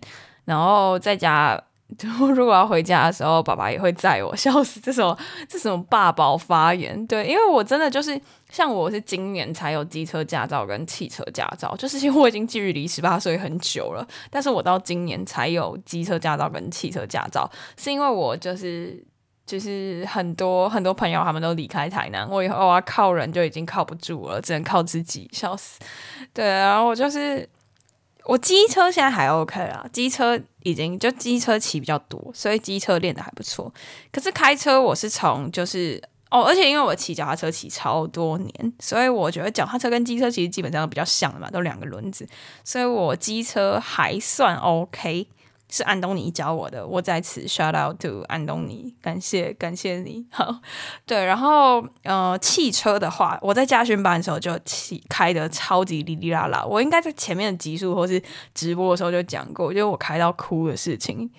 [0.46, 1.62] 然后在家。
[1.98, 4.78] 就如果要回家的时候，爸爸也会载我，笑死！
[4.82, 7.08] 这什么 这什么爸宝发言？
[7.08, 8.20] 对，因为我真的就是
[8.50, 19.02] 像我是今年才有机车驾照跟汽车驾照，就是因为我已经距离十八岁很久了，但是我到今年才有机车驾照跟汽车驾照，是因为我就是
[19.46, 25.80] 就是很多很多朋友他们都离开台南，我以后要靠人就已经靠不住了，只能靠自己，笑死！
[26.34, 27.48] 对，然后我就是。
[28.28, 33.74] 我机车现在还 OK 啦，机车已经就机车骑比较多，所以机车练的还不错。
[34.12, 42.28] 可是开车我是从就是哦，而且因为我骑脚踏车骑超多年，所以我觉得脚踏车跟机车其实基本上都比较像的嘛，都两个轮子，
[42.66, 45.28] 所以我机车还算 OK。
[45.70, 50.26] 是安东尼教我的，我在此 shout out to 安东尼，感谢感谢你。
[50.32, 50.60] 好，
[51.06, 58.22] 对，然后呃，汽车的话，我在驾训班的时候就骑开的超级哩哩啦啦，我应该在前面的集数或是
[58.54, 61.30] 直播的时候就讲过，就是我开到哭的事情。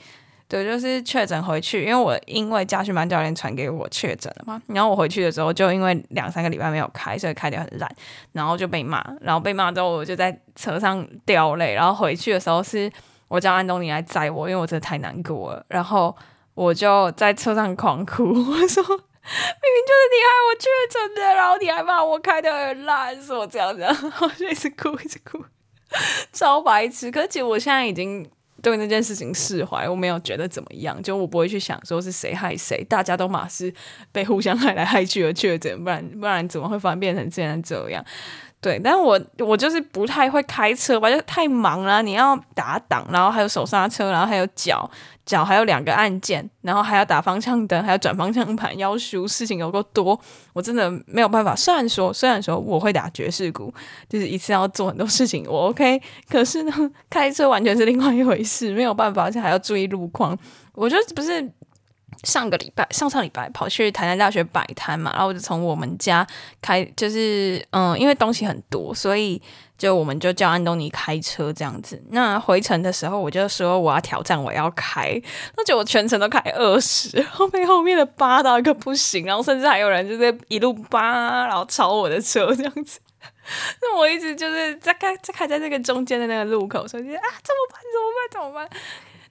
[0.46, 7.90] 对，就是确诊回去，因为我因为驾训班教练传给我确诊了嘛，然后我回去的时候就因为两三个礼拜没有开，所以开得很烂，
[8.32, 12.92] 然后就被骂，然后被骂之后我就在车上掉泪，然后回去的时候是。
[13.28, 15.64] 我叫安东尼来载我，因为我真的太难过了。
[15.68, 16.16] 然后
[16.54, 25.44] 我就在车上狂哭， 我说：“明明就是你害我确诊的，然后你还骂我开的很烂，说我这样子。”然后就一直哭，一直哭，
[26.32, 27.10] 超白痴。
[27.10, 28.28] 可是其实我现在已经
[28.62, 33.72] 对那件事情释怀，我没有觉得怎么样，就我不会去想说是谁害谁，大家都嘛是
[34.10, 38.04] 被互相害来害去的确诊，不然不然怎么会发变成这样这样？
[38.60, 42.02] 对，但我我就是不太会开车吧，就太忙了。
[42.02, 44.90] 你要打档，然后还有手刹车，然后还有脚
[45.24, 50.20] 脚还有两个按键，然后还要打方向灯，还要转方向盘，要输事情有够多，
[50.52, 51.54] 我真的没有办法。
[51.54, 53.72] 虽然说虽然说我会打爵士鼓，
[54.08, 56.72] 就是一次要做很多事情，我 OK， 可是呢，
[57.08, 60.36] 开车完全是另外一回事，没有办法，而且还要注意路况。
[60.74, 61.48] 我觉得不是。
[62.24, 66.26] 上个礼拜，上上礼拜跑去台南大学摆摊嘛，然后我就从我们家
[66.60, 69.40] 开，就是嗯，因为东西很多，所以
[69.76, 72.02] 就我们就叫安东尼开车这样子。
[72.10, 75.20] 那回程的时候，我就说我要挑战，我要开，
[75.56, 83.00] 那就我全程都开二十，后面后面的扒到一个不行，然后甚至还有人就是一路扒，然后超我的车这样子。
[83.80, 87.80] 那我一直就是在开在开在那个中间的那个路口，所以就啊，怎么办？
[87.92, 88.30] 怎么办？
[88.32, 88.68] 怎么办？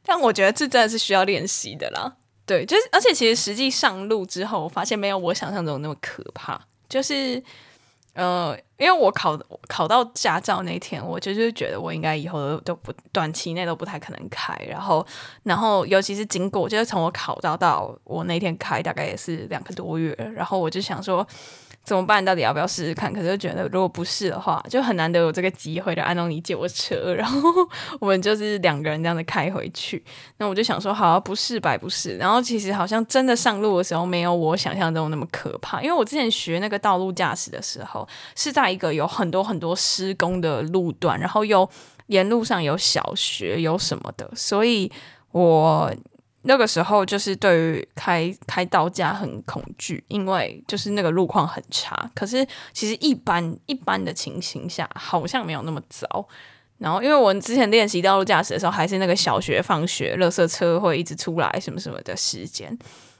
[0.03, 2.13] 但我觉得这真的是需要练习的啦。
[2.47, 6.59] 对，就是，而且其实实际上路之后，我发现没有我想象中那么可怕。
[6.89, 7.43] 就是，
[8.13, 14.55] 呃，因为我考考到驾照那天，我就是觉得我应该以后都都不短期内都不太可能开。
[14.67, 15.05] 然后，
[15.43, 20.15] 然后尤其是经过，就是从我考到到我那天开，大概也是两个多月。
[20.33, 21.27] 然后我就想说。
[21.87, 22.23] 怎么办？
[22.23, 23.13] 到底要不要试试看？
[23.13, 27.49] 可是就觉得如果不试的话，就很难得有这个机会让安东尼借我车，然后
[28.01, 30.03] 我们就是两个人这样子开回去。
[30.35, 32.17] 那我就想说，好啊，不试白不试。
[32.17, 35.81] 然后其实好像真的上路的时候，没有我想象中那么可怕。
[35.81, 41.69] 因为我之前学那个道路驾驶的时候，是在一个有很多很多施工的路段，然后又
[42.07, 44.91] 沿路上有小学有什么的，所以
[45.31, 45.89] 我。
[46.47, 52.09] 那个时候就是对于开开道驾很恐惧，因为就是那个路况很差。
[52.15, 56.27] 可是其实一般一般的情形下好像没有那么糟。
[56.77, 62.77] 然后因为我之前练习道路驾驶的时候，还是那个小学放学，垃圾车会一直出来什么什么的时间。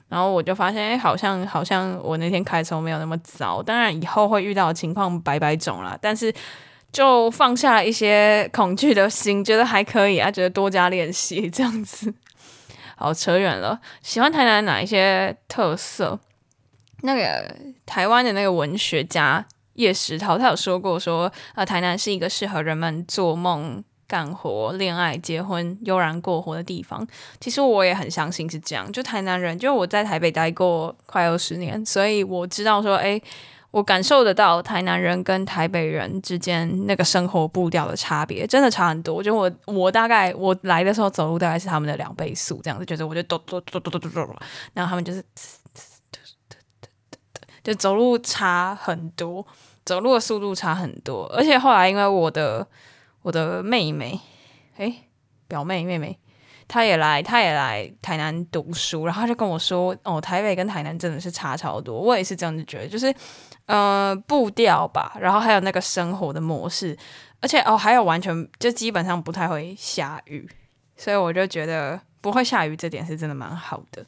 [0.08, 3.62] 然后我就发现，哎，好像好像我那天开车没有那么糟。
[3.62, 6.32] 当然以后会遇到的情况百百种啦，但是
[6.90, 12.14] 就放下了一些恐惧的心，觉得还可以啊，觉得多加练习这样子。
[12.98, 13.80] 好，扯远了。
[14.02, 16.18] 喜欢台南哪一些特色？
[17.02, 17.54] 那个
[17.86, 27.06] 台湾的那个文学家叶石涛，他有说过说，呃，台南是一个适合人们做梦、干活、恋爱、结婚、悠然过活的地方。
[27.40, 28.90] 其实我也很相信是这样。
[28.92, 33.22] 就台南人，就我在台北待过快二十年，所以我知道说，诶。
[33.70, 39.22] 我感受得到台南人跟台北人之间那个生活步调的差别，真的差很多。
[39.22, 44.36] 就我我大概我来的时候走路大概是他们的两倍速，这样子，就是我就咚咚咚咚咚咚，
[44.72, 45.22] 然后他们就是，
[47.62, 49.46] 就走路差很多，
[49.84, 51.26] 走路的速度差很多。
[51.26, 52.66] 而且后来因为我的
[53.20, 54.18] 我的妹妹，
[54.78, 55.04] 诶，
[55.46, 56.18] 表妹妹妹。
[56.68, 63.12] 他也来，他也来台南读书，然后他就跟我说：“哦，台北跟台南真的是差超多。”我也是这样子觉得，就是
[63.64, 66.96] 呃步调吧，然后还有那个生活的模式，
[67.40, 70.46] 而且哦还有完全就基本上不太会下雨，
[70.94, 74.04] 所以我就觉得不会下雨这点是真的蛮好的。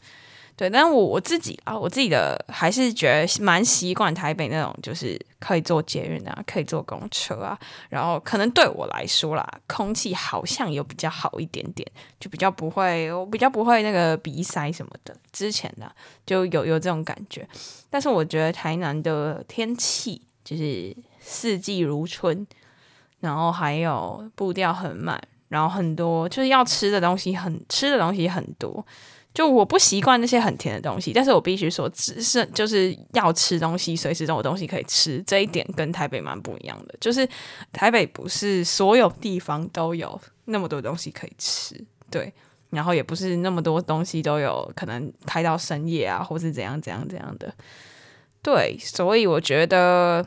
[0.60, 15.16] 对，但我我自己啊，我自己的还是觉得蛮习惯台北那种，就是可以坐捷运啊，可以坐公车啊，然后可能对我来说啦，空气好像有比较好一点点，就比较不会，我比较不会那个鼻塞什么的。
[15.32, 15.90] 之前呢，
[16.26, 17.48] 就有有这种感觉，
[17.88, 22.46] 但是我觉得台南的天气就是四季如春，
[23.20, 25.18] 然后还有步调很慢，
[25.48, 28.84] 然后很多就是要吃的东西很吃的东西很多。
[29.32, 36.94] 就我不习惯那些很甜的东西，但是我必须说，只是就是要吃东西，随时都有东西可以吃，这一点跟台北蛮不一样的。
[37.00, 37.28] 就是
[37.72, 42.32] 台北不是所有地方都有那么多东西可以吃，对，
[42.70, 47.54] 然后也不是那么多东西都有可能开到深夜啊，或是怎样怎样怎样的，
[48.42, 50.26] 对，所以我觉得。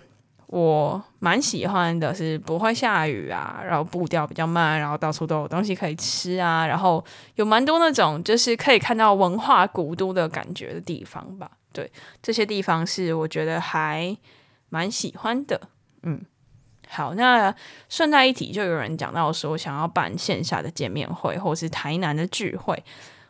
[0.53, 11.49] 我蛮喜欢的是不会下雨啊，然后步调比较慢，然后到处都有东西可以吃啊，然后有蛮多那种就是可以看到文化古都的感觉的地方吧。
[11.71, 14.15] 对，这些地方是我觉得还
[14.69, 15.59] 蛮喜欢的。
[16.03, 16.21] 嗯，
[16.87, 17.51] 好，那
[17.89, 22.83] 顺带一提，就有人讲到说想要办线下的见面会，或是台南的聚会。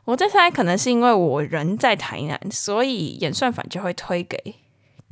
[0.04, 4.56] 我在猜，可能是因为我人在台南，所以演算法就会推给。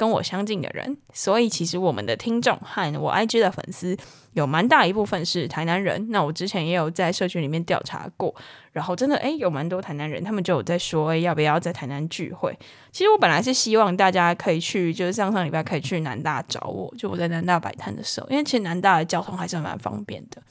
[0.02, 3.96] 跟我相近的人，所以其实我们的听众和我 IG 的粉丝
[4.34, 6.08] 有蛮大一部分是台南人。
[6.10, 8.34] 那我之前也有在社群里面调查过，
[8.72, 12.58] 然后真的诶，有蛮多台南人，他们就有在说诶，要不要在台南聚会。
[12.92, 20.42] 其实我本来是希望大家可以去，就是上上礼拜可以去南大找我，就我在南大摆摊的时候，因为其实南大的交通还是蛮方便的。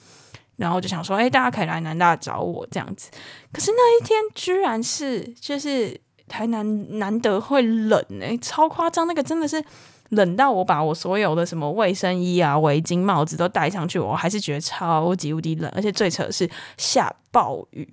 [0.59, 3.11] 然后就想说，诶，大家可以来南大找我这样子。
[3.53, 6.01] 可是那一天居然是就是。
[6.31, 9.63] 台南难得会冷哎、超夸张，那个真的是
[10.11, 17.93] 冷到我把我所有的什么卫生衣啊、围巾、帽子都戴上去，我还是觉得超级无敌冷，而且最扯的是下暴雨，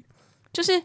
[0.53, 0.81] 就是。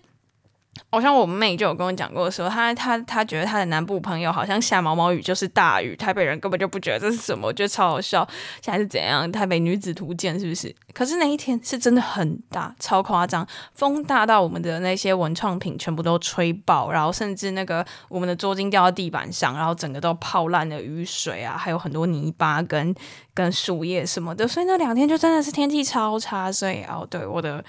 [0.91, 8.27] 好像我妹就有跟我讲过说，她她她觉得她的南部朋友好像下毛毛雨就是大雨，台北人根本就不觉得这是什么，我觉得超好笑。
[8.62, 9.31] 现在是怎样？
[9.31, 10.75] 台北女子图鉴是不是？
[10.95, 22.95] 可是那一天是真的很大，超夸张，风大到我们的那些文创品全部都吹爆，然后甚至那个我们的桌巾掉到地板上，然后整个都泡烂了雨水啊，还有很多泥巴跟
[23.35, 26.51] 跟树叶什么的，所以那两天就真的是天气超差。
[26.51, 27.62] 所以哦，对我的。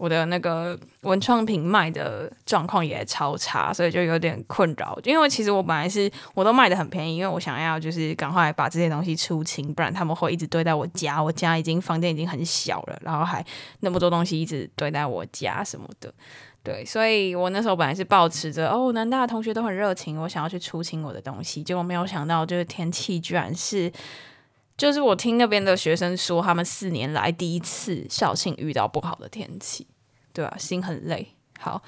[0.00, 4.98] 我的那个文创品卖的状况也超差，所以就有点困扰。
[5.04, 11.22] 因为其实我本来是我都卖的很便宜，因为我想要就是赶快把这些东西出清，不然他们会一直堆在我家。
[11.22, 13.44] 我家已经房间已经很小了，然后还
[13.80, 16.10] 那么多东西一直堆在我家什么的。
[16.62, 23.92] 对，所以我那时候本来是抱持着哦，南大的同学都很热情，我想要去出清我的东西，结果没有想到就是天气居然是。
[24.76, 29.86] 就是我听那边的学生说，他们四年来第一次校庆遇到不好的天气，
[30.32, 31.34] 对啊，心很累。
[31.58, 31.82] 好，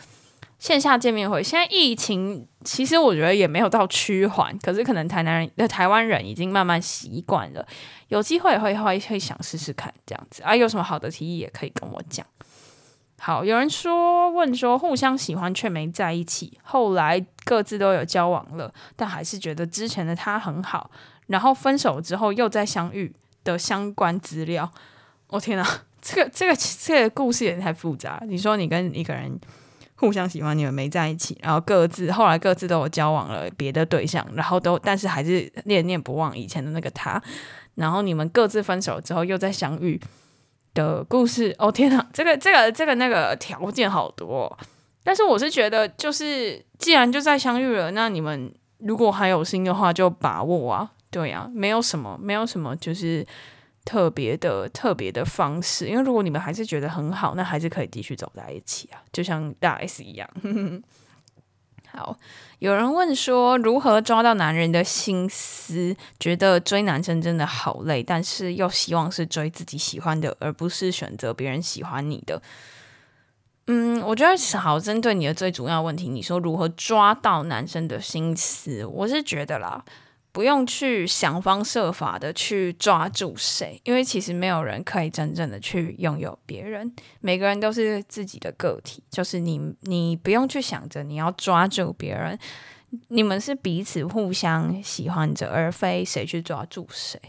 [0.59, 7.67] 线下见面会，现在疫情其实我觉得也没有到趋缓，可是可能台南人、呃台湾人已经慢慢习惯了，
[8.09, 10.55] 有机会会会会想试试看这样子啊。
[10.55, 12.27] 有什么好的提议也可以跟我讲。
[13.19, 20.91] 好，有人说问说互相喜欢却没在一起，后来各自都有交往了，但还是觉得之前的他很好。
[21.29, 23.15] 然后分手之后又再相遇
[23.45, 24.71] 的相关资料，
[25.29, 25.65] 我、天哪，
[26.03, 28.21] 这个这个这个故事也太复杂。
[28.27, 29.41] 你说你跟一个人
[29.95, 37.23] 互相喜欢，你们没在一起，然后各自后来各自都有交往了别的对象，然后都但是还是念念不忘以前的那个他，
[37.77, 40.01] 然后你们各自分手之后又再相遇
[40.75, 41.55] 的故事。
[41.59, 44.59] 哦天哪，这个这个这个那个条件好多、
[45.05, 50.91] 但是我是觉得就是既然就再相遇了，那你们如果还有心的话，就把握啊。
[51.13, 53.25] 对呀、啊，没有什么，没有什么，就是
[53.85, 55.87] 特别的、特别的方式。
[55.89, 60.29] 因为如果你们还是觉得很好，那还是可以继续走在一起啊，就像大 S 一样。
[61.95, 62.17] 好，
[62.59, 65.95] 有人问说，如何抓到男人的心思？
[66.19, 72.41] 觉得追男生真的好累，但是又希望是追自己喜欢的，而不是选择别人喜欢你的。
[73.67, 78.87] 嗯，我觉得好，针对你的最主要问题，你说如何抓到男生的心思？
[78.87, 79.85] 我是觉得啦。
[80.33, 86.91] 不用去想方设法的去抓住谁，因为其实没有人可以真正的去拥有别人。
[87.21, 92.39] 每个人都是自己的个体，就是你，你不用去想着你要抓住别人，
[93.09, 97.21] 你们是彼此互相喜欢着，而非谁去抓住谁。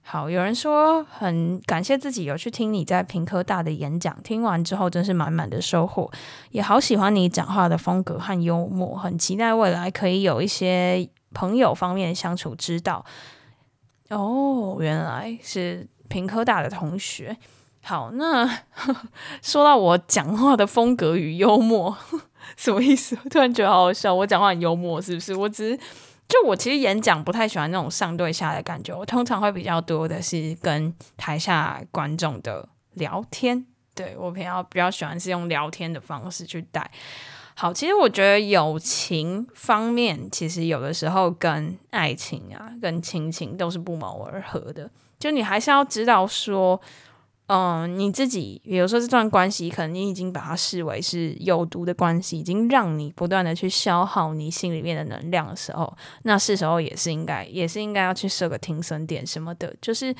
[0.00, 6.08] 好，有人说很感谢自己有去听你在屏科大的演讲，听完之后真是满满的收获，
[6.52, 11.08] 也好喜欢你讲话的风格和幽默，很期待未来可以有一些。
[11.34, 13.04] 朋友方面相处之道
[14.08, 17.36] 哦，原来是屏科大的同学。
[17.82, 18.48] 好，那
[19.42, 21.94] 说到我讲话的风格与幽默，
[22.56, 23.14] 什么意思？
[23.28, 24.14] 突然觉得好好笑。
[24.14, 25.34] 我讲话很幽默是不是？
[25.34, 25.76] 我只是
[26.26, 33.66] 就我其实演讲不太喜欢那种上对下的感觉，我通常会比较多的是跟台下观众的聊天。
[33.94, 36.90] 对，我比较比较喜欢是用聊天的方式去带。
[37.56, 44.90] 好，其实我觉得友情方面，其实有的时候跟爱情啊、跟亲情都是不谋而合的。
[45.20, 46.80] 就你还是要知道说，
[47.46, 60.14] 嗯，你自己，比如说这段关系，可能你已经把它视为是有毒的关系，已经让你不断的去消耗你心里面的能量的时候，那是时候也是应该，也是应该要去设个停损点什么的，就是。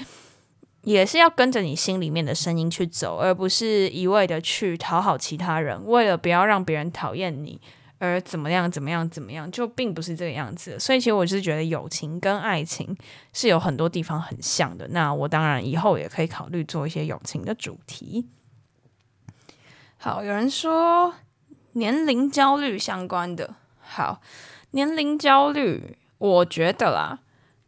[0.85, 7.61] 也是要跟着你心里面的声音去走，而不是一味的去讨好其他人，为了不要让别人讨厌你
[7.99, 10.79] 而怎么样怎么样怎么样，就并不是这个样子。
[10.79, 12.95] 所以其实我是觉得友情跟爱情
[13.33, 14.87] 是有很多地方很像的。
[14.89, 18.27] 那我当然以后也可以考虑做一些友情的主题。
[19.97, 21.15] 好，有人说
[21.73, 24.21] 年龄焦虑相关的，好，
[24.73, 27.21] 年龄焦虑，我觉得啦。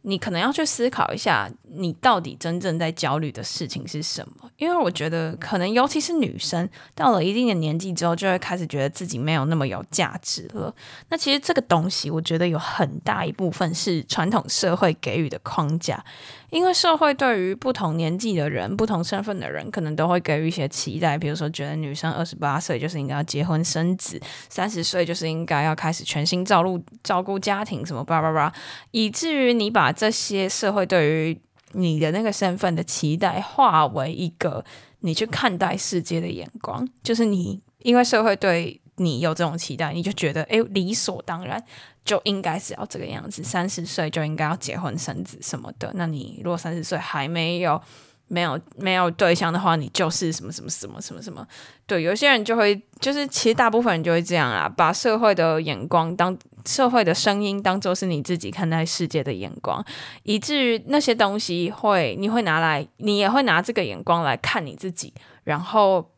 [0.07, 4.49] 你可能要去思考一下，你到底真正在焦虑的事情是什么？
[4.55, 10.73] 因为我觉得，可能尤其是女生，到了一定的年纪之后，就会开始觉得自己没有那么有价值了。
[11.09, 16.01] 那其实这个东西，我觉得有很大一部分是传统社会给予的框架。
[16.49, 28.49] 因为社会对于不同年纪的人、不同身份的人，可能都会给予一些期待，比如说觉得女生二十八岁就是应该要结婚生子，三十岁就是应该要开始全心照顾照顾家庭，什么叭叭叭，
[28.91, 31.41] 以至于你把这些社会对于
[31.73, 34.63] 你的那个身份的期待，化为一个
[34.99, 41.61] 你去看待世界的眼光，就是你因为社会对你有这种期待，你就觉得哎，理所当然
[42.05, 45.91] 就应该是要这个样子，三十岁就应该要结婚生子什么的。
[45.95, 47.81] 那你如果三十岁还没有，
[48.27, 51.45] 没有没有对象的话，你就是什么什么什么什么什么。
[51.85, 59.83] 对，有些人就会就是，其实大部分人就会这样啊，把社会的眼光当社会的声音当做是你自己看待世界的眼光，
[60.23, 65.13] 以至于那些东西会你会拿来，你也会拿这个眼光来看你自己，
[65.43, 66.09] 然后。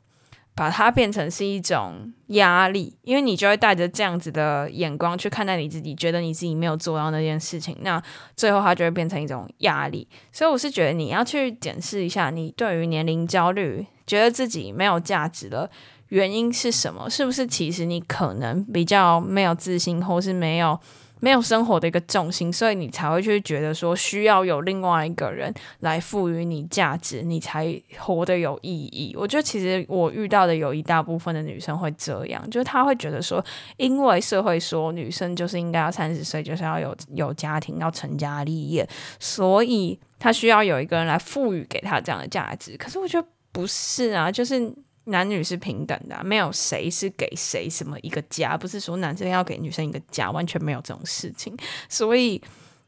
[0.59, 8.03] 把它变成是一种压力，因为你就会带着这样子的眼光去看待你自己，觉得你自己没有做到那件事情，那
[8.35, 10.05] 最后它就会变成一种压力。
[10.33, 15.69] 所以我是觉得你要去检视一下，你对于年龄焦虑，觉得自己没有价值的
[16.09, 17.09] 原因是什么？
[17.09, 20.77] 是不是其实你可能比较没有自信，或是没有？
[21.19, 29.15] 没有生活的一个重心，所以你才会去觉得说需要有另外一个人来赋予你价值，你才活得有意义。
[29.17, 33.43] 我觉得其实我遇到的有一大部分的女生会这样，就是她会觉得说，
[33.77, 38.87] 因为社会说女生就是应该要三十岁，就是要有有家庭，要成家立业，
[39.19, 42.77] 所以她需要有一个人来赋予给她这样的价值。
[42.77, 44.73] 可是我觉得不是啊，就是。
[45.09, 51.55] 男女是平等的，没有谁是给谁什么一个家，不是说男生要给女生一个家，完全没有这种事情，
[51.87, 52.41] 所以。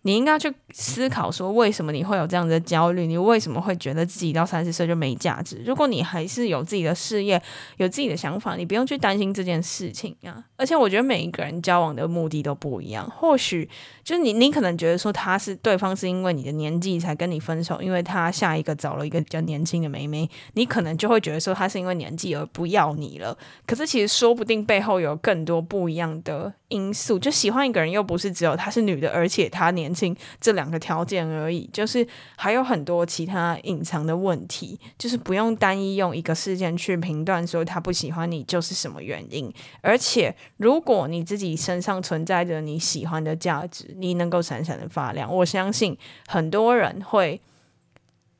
[0.03, 3.05] 你应该去思考说，为什么你会有这样的焦虑？
[3.05, 5.61] 你为什么会觉得自己到三十岁就没价值？
[5.63, 7.39] 如果你还是有自己的事业，
[7.77, 10.43] 有自己的想法，你不用去担心这件事情啊。
[10.57, 13.07] 而且我觉得每一个人交往的目的都不一样。
[13.11, 13.69] 或许
[14.03, 23.37] 就是你，你可能觉得说他是对方是因为你的年纪才跟你分手，因为他下一个找了一个比较年轻的妹妹，你可能就会觉得说他是因为年纪而不要你了。
[23.67, 27.19] 可是其实说不定背后有更多不一样的因素。
[27.19, 29.90] 就喜欢一个人又不是只有她是女的，而且她年。
[30.39, 39.51] 这两个条件而已，就是还有很多其他隐藏的问题，就是不用单一用一个事件去评断说他不喜欢你就是什么原因。
[39.81, 47.41] 而且，如果你自己身上存在着你喜欢的价值，你能够闪闪的发亮，我相信很多人会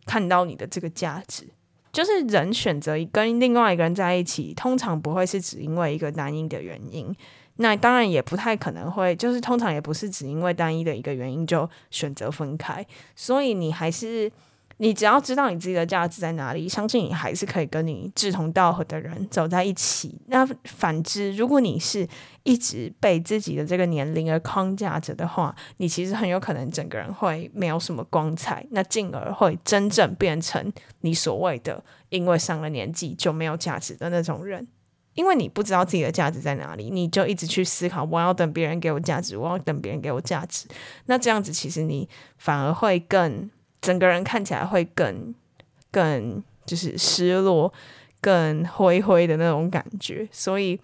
[0.05, 1.47] 看到你的这个价值。
[1.91, 7.13] 就是人选择跟另外一个人在一起，通常不会是只因为一个单一的原因。
[7.57, 12.85] 那当然也不太可能会，就是通常也不是只因为单一的一个原因就选择分开，
[13.15, 14.31] 所以你还是
[14.77, 20.19] 你只要知道你自己的价值在哪里，相信你还是可以跟你志同道合的人走在一起。
[20.27, 22.07] 那反之，如果你是
[22.41, 34.67] 一直被自己的这个年龄而框架着的话，你其实很有可能整个人会没有什么光彩，那进而会真正变成你所谓的因为上了年纪就没有价值的那种人。
[35.13, 40.67] 因为你不知道自己的价值在哪里，你就一直去思考，我要等别人给我价值，我要等别人给我价值。
[41.07, 42.07] 那这样子其实你
[42.37, 43.49] 反而会更
[43.81, 45.35] 整个人看起来会更
[45.91, 47.73] 更就是失落、
[48.21, 50.27] 更灰灰的那种感觉。
[50.31, 50.79] 所以，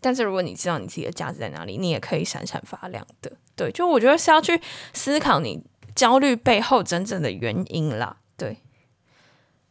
[0.00, 3.30] 但是如果你知道你自己的价值在哪里，你也可以闪闪发亮的。
[3.54, 4.60] 对，就我觉得是要去
[4.92, 5.62] 思考你
[5.94, 8.16] 焦虑背后真正的原因啦。
[8.36, 8.58] 对。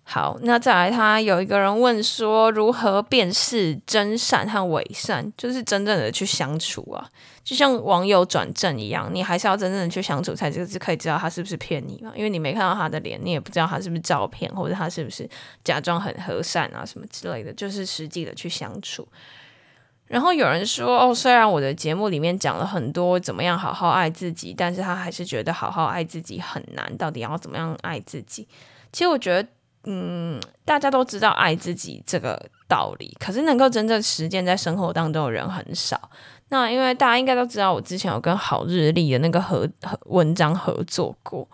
[0.10, 7.06] 好，那再来，他有一个人问说，如何辨识真善和伪善，就是真正的去相处啊，
[7.44, 15.30] 就像网友转正一样，你还是要真正的去相处，才就是可以知道他是不是骗你嘛，因为你没看到他的脸，你也不知道他是不是照片，或者他是不是
[15.62, 19.06] 假装很和善啊什么之类的，就是实际的去相处。
[20.06, 28.48] 然后有人说，哦，虽然我的节目里面讲了很多怎么样好好爱自己，但是他还是觉得好好爱自己很难，到底要怎么样爱自己？
[28.94, 29.50] 其实我觉得。
[29.90, 36.10] 嗯，大家都知道爱自己这个道理，可是能够真正实践在生活当中的人很少。
[36.50, 41.48] 那因为大家应该都知道，我之前有跟好日历的那个合合文章合作过。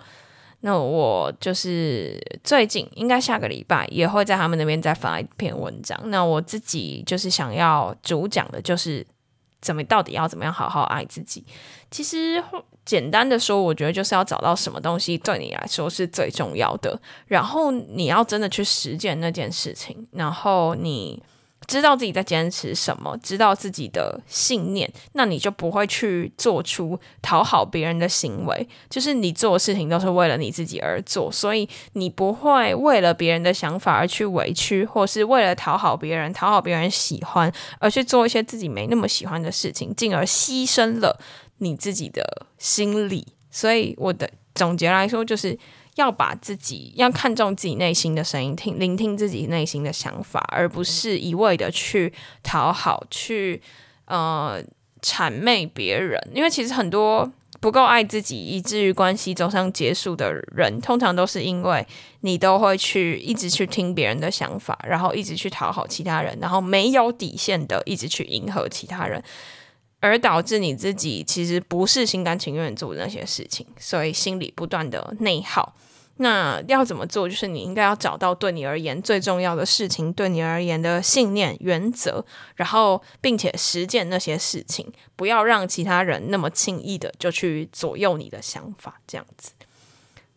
[0.61, 5.99] 那我就是最近应该下个礼拜也会在他们那边再发一篇文章。
[6.05, 9.05] 那我自己就是想要主讲的，就是
[9.63, 11.43] 怎么到底要怎么样好好爱自己。
[11.89, 12.43] 其实。
[12.85, 21.23] 简单的说，我觉得就是要找到什么东西对你来说是最重要的，然后你要真的去实践那件事情，然后你
[21.67, 28.67] 知道自己在坚持什么，知道自己的信念，那你就不会去做出讨好别人的行为。
[28.89, 41.19] 就是你做的事情都是为了你自己而做，所以你不会为了别人的想法而去委屈，或是为了讨好别人、讨好别人喜欢而去做一些自己没那么喜欢的事情，进而牺牲了。
[41.59, 45.57] 你自己的心理，所以我的总结来说，就是
[45.95, 53.61] 要把自己要看重自己内心的声音，听聆听自己内心的想法，而不是一味的去讨好，去
[54.05, 54.63] 呃
[55.01, 56.19] 谄媚别人。
[56.33, 61.85] 因为其实很多不够爱自己，以至于关系走上结束的人，通常都是因为
[62.21, 69.23] 你都会去一直去听别人的想法，然后一直去讨好其他人，然后没有底线的一直去迎合其他人，
[70.03, 75.73] 而导致你自己其实不是心甘情愿做那些事情，所以心里不断的内耗。
[76.17, 77.27] 那要怎么做？
[77.29, 82.25] 就是你应该要找到对你而言最重要的事情，对你而言的信念、原则，
[82.55, 88.99] 然后并且实践那些事情，不要让其他人那么轻易的就去左右你的想法。
[89.07, 89.53] 这样子。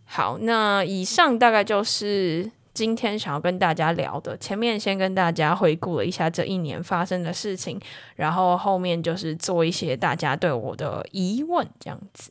[0.05, 4.37] 好，那以上大概就是今天想要跟大家聊的。
[4.37, 7.81] 前面先跟大家回顾了一下这一年发生的事情，
[8.17, 12.31] 然后后面就是做一些大家对我的疑问，这样子。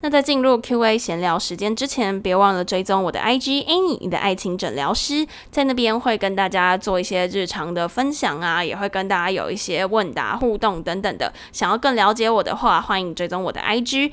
[0.00, 11.32] 那在进入 Q&A 闲聊时间之前，别忘了追踪我的 IG Annie，你的爱情诊疗师，在那边会跟大家做一些日常的分享啊，也会跟大家有一些问答互动等等的。
[11.50, 14.12] 想要更了解我的话，欢迎追踪我的 IG。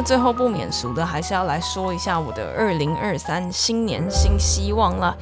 [0.00, 5.14] 那最后不免俗的，还是要来说一下我的二零二三新年新希望了。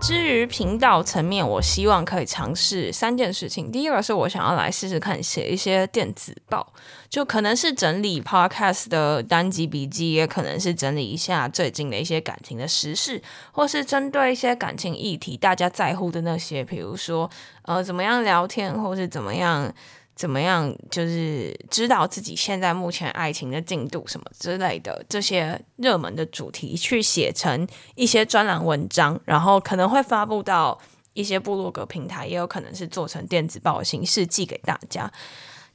[0.00, 3.72] 至于频道层面，我希望可以尝试三件事情。
[3.72, 6.72] 第一个是我想要来试试看写一些电子报，
[7.08, 13.20] 就可能是整理 Podcast 的单集笔记，也可能是整理一下最近的一些感情的时事，
[13.50, 17.28] 或是针对一些感情议题大家在乎的那些，比如说
[17.62, 19.74] 呃怎么样聊天，或是怎么样。
[20.20, 20.70] 怎么样？
[20.90, 30.78] 就是知道自己现在目前爱情的进度什么之类的这些热门的主题，去写成一些专栏文章，然后可能会发布到
[31.14, 35.10] 一些部落格平台，也有可能是做成电子报的形式寄给大家。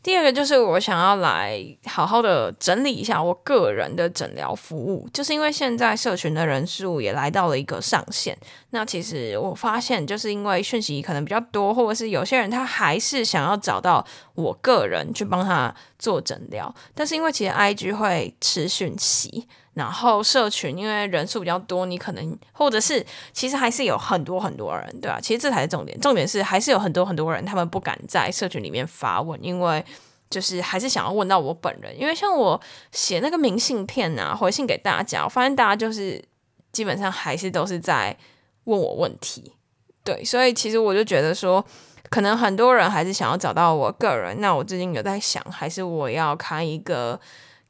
[0.06, 8.38] 第二个就是我想要来好好的整理一下我个人的诊疗服务，就是因为现在社群的人数也来到了一个上限。
[8.70, 19.48] 那其实我发现，就是因为讯息可能比较多，或者是有些人他还是想要找到我个人去帮他做诊疗，但是因为其实 IG 会吃讯息。
[19.76, 25.20] 然后社群因为人数比较多，你可能或者是其实还是有很多很多人，对吧？
[25.22, 29.84] 其实这才是重点，重点是还是有很多很多人，他们不敢在社群里面发问，因为
[30.30, 31.94] 就是还是想要问到我本人。
[32.00, 32.60] 因为像我
[32.94, 36.24] 写那个明信片啊，回信给大家，我发现大家就是
[36.72, 38.18] 基本上还是都是在
[38.64, 39.52] 问我问题，
[40.06, 41.62] 对，所以其实我就觉得说，
[42.10, 44.40] 可能很多人还是想要找到我个人。
[44.40, 47.20] 那我最近有在想，还是我要开一个。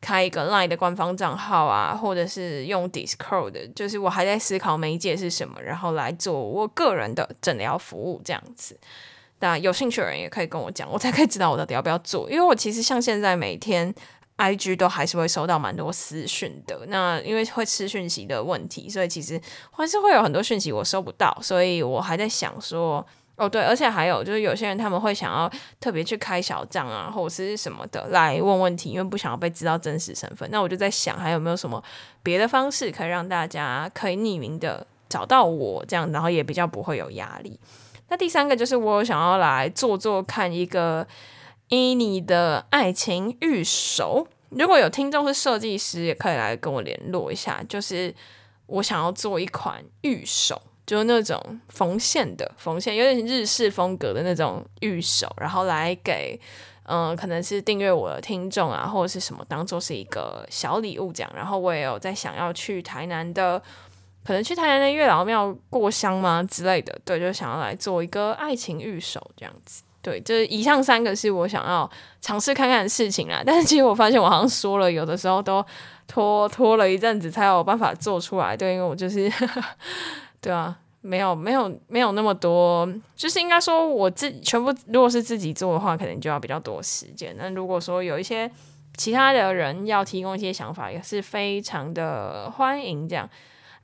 [0.05, 8.77] 开一个 Line 的官方账号啊，或者是用 Discord，就是我还在思考媒介是什么，然后来做我个人的诊疗服务这样子。
[9.39, 12.29] 那有兴趣的人也可以跟我讲，我才可以知道我到底要不要做。
[12.29, 13.91] 因为我其实像现在每天
[14.37, 19.41] IG 都还是会收到蛮多私讯的，那因为会吃讯息的问题，所以其实
[19.71, 23.03] 还是会有很多讯息我收不到，所以我还在想说。
[23.37, 30.49] 哦，对，而且还有就是有些人他们会想要特别去开小账啊，或者是什么的来问问题，因为不想要被知道真实身份。
[30.51, 31.83] 那我就在想，还有没有什么
[32.23, 37.59] 别的方式可以让大家可以匿名的找到我，这样然后也比较不会有压力。
[38.07, 41.05] 那第三个就是我想要来做做看一个
[41.69, 48.15] Annie 的爱情御守，如果有听众是设计师，也可以来跟我联络一下，就是
[48.67, 50.61] 我想要做一款御守。
[50.85, 56.39] 就那种缝线的缝线，有点日式风格的那种御守，然后来给
[56.87, 61.31] 嗯、可能是订阅我的听众啊，或者是什么，当做是一个小礼物这样。
[61.35, 63.59] 然后我也有在想要去台南的，
[64.23, 69.81] 可能去台南的月老庙过香吗之类的，对，就想要来做一个爱情御守这样子。
[70.03, 71.89] 对，就是以上三个是我想要
[72.21, 73.41] 尝试看看的事情啦。
[73.43, 75.65] 但是其实我发现我好像说了，有的时候都
[76.05, 78.55] 拖拖了一阵子才有办法做出来。
[78.55, 79.27] 对，因为我就是。
[80.45, 87.35] 对啊，没有没有没有那么多，就是应该说我自己全部如果是自己做的话，可能就要比较多时间。
[87.35, 88.49] 那如果说有一些
[88.95, 93.27] 其他的人要提供一些想法，也是非常的欢迎这样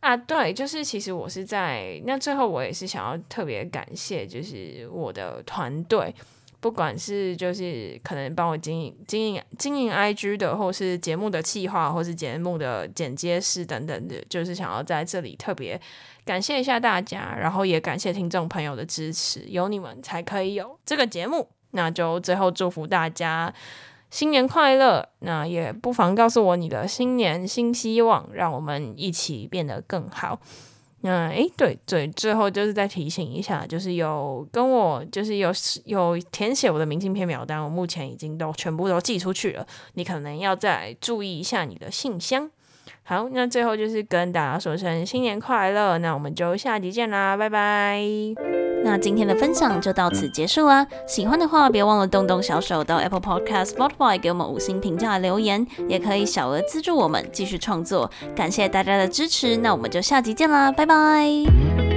[0.02, 0.16] 啊。
[0.16, 6.14] 对，就是其实我是在那最后，我也是想要特别感谢，就是我的团队。
[6.60, 15.82] 不管是就是可能帮我经营经营经营 IG 的，或是节目的企划，或是节目的剪接师等等的，就是想要在这里特别
[16.24, 21.48] 感谢一下大家，然后也感谢听众朋友的支持，有你们才可以有这个节目。
[21.72, 23.54] 那就最后祝福大家
[24.10, 25.08] 新年快乐。
[25.20, 30.40] 那也不妨告诉我你的新年新希望，让我们一起变得更好。
[31.04, 35.52] 那诶，对对，最后就是再提醒一下，就是有跟我就是有
[35.86, 39.66] 有填写我的明信片表单，我目前已经都全部都寄出去了。
[39.96, 42.52] 你可能要再注意一下你的信箱。
[43.04, 48.02] 好，那最后就是跟大家说声新年快乐，那我们就下集见啦，拜拜。
[48.84, 50.88] 那今天的分享就到此结束啦。
[51.06, 58.10] 喜欢的话，别忘了动动小手到 Apple Podcast、Spotify 给我们五星评价留言，也可以小额资助我们继续创作。
[58.36, 61.91] 感谢大家的支持，那我们就下集见啦，拜拜。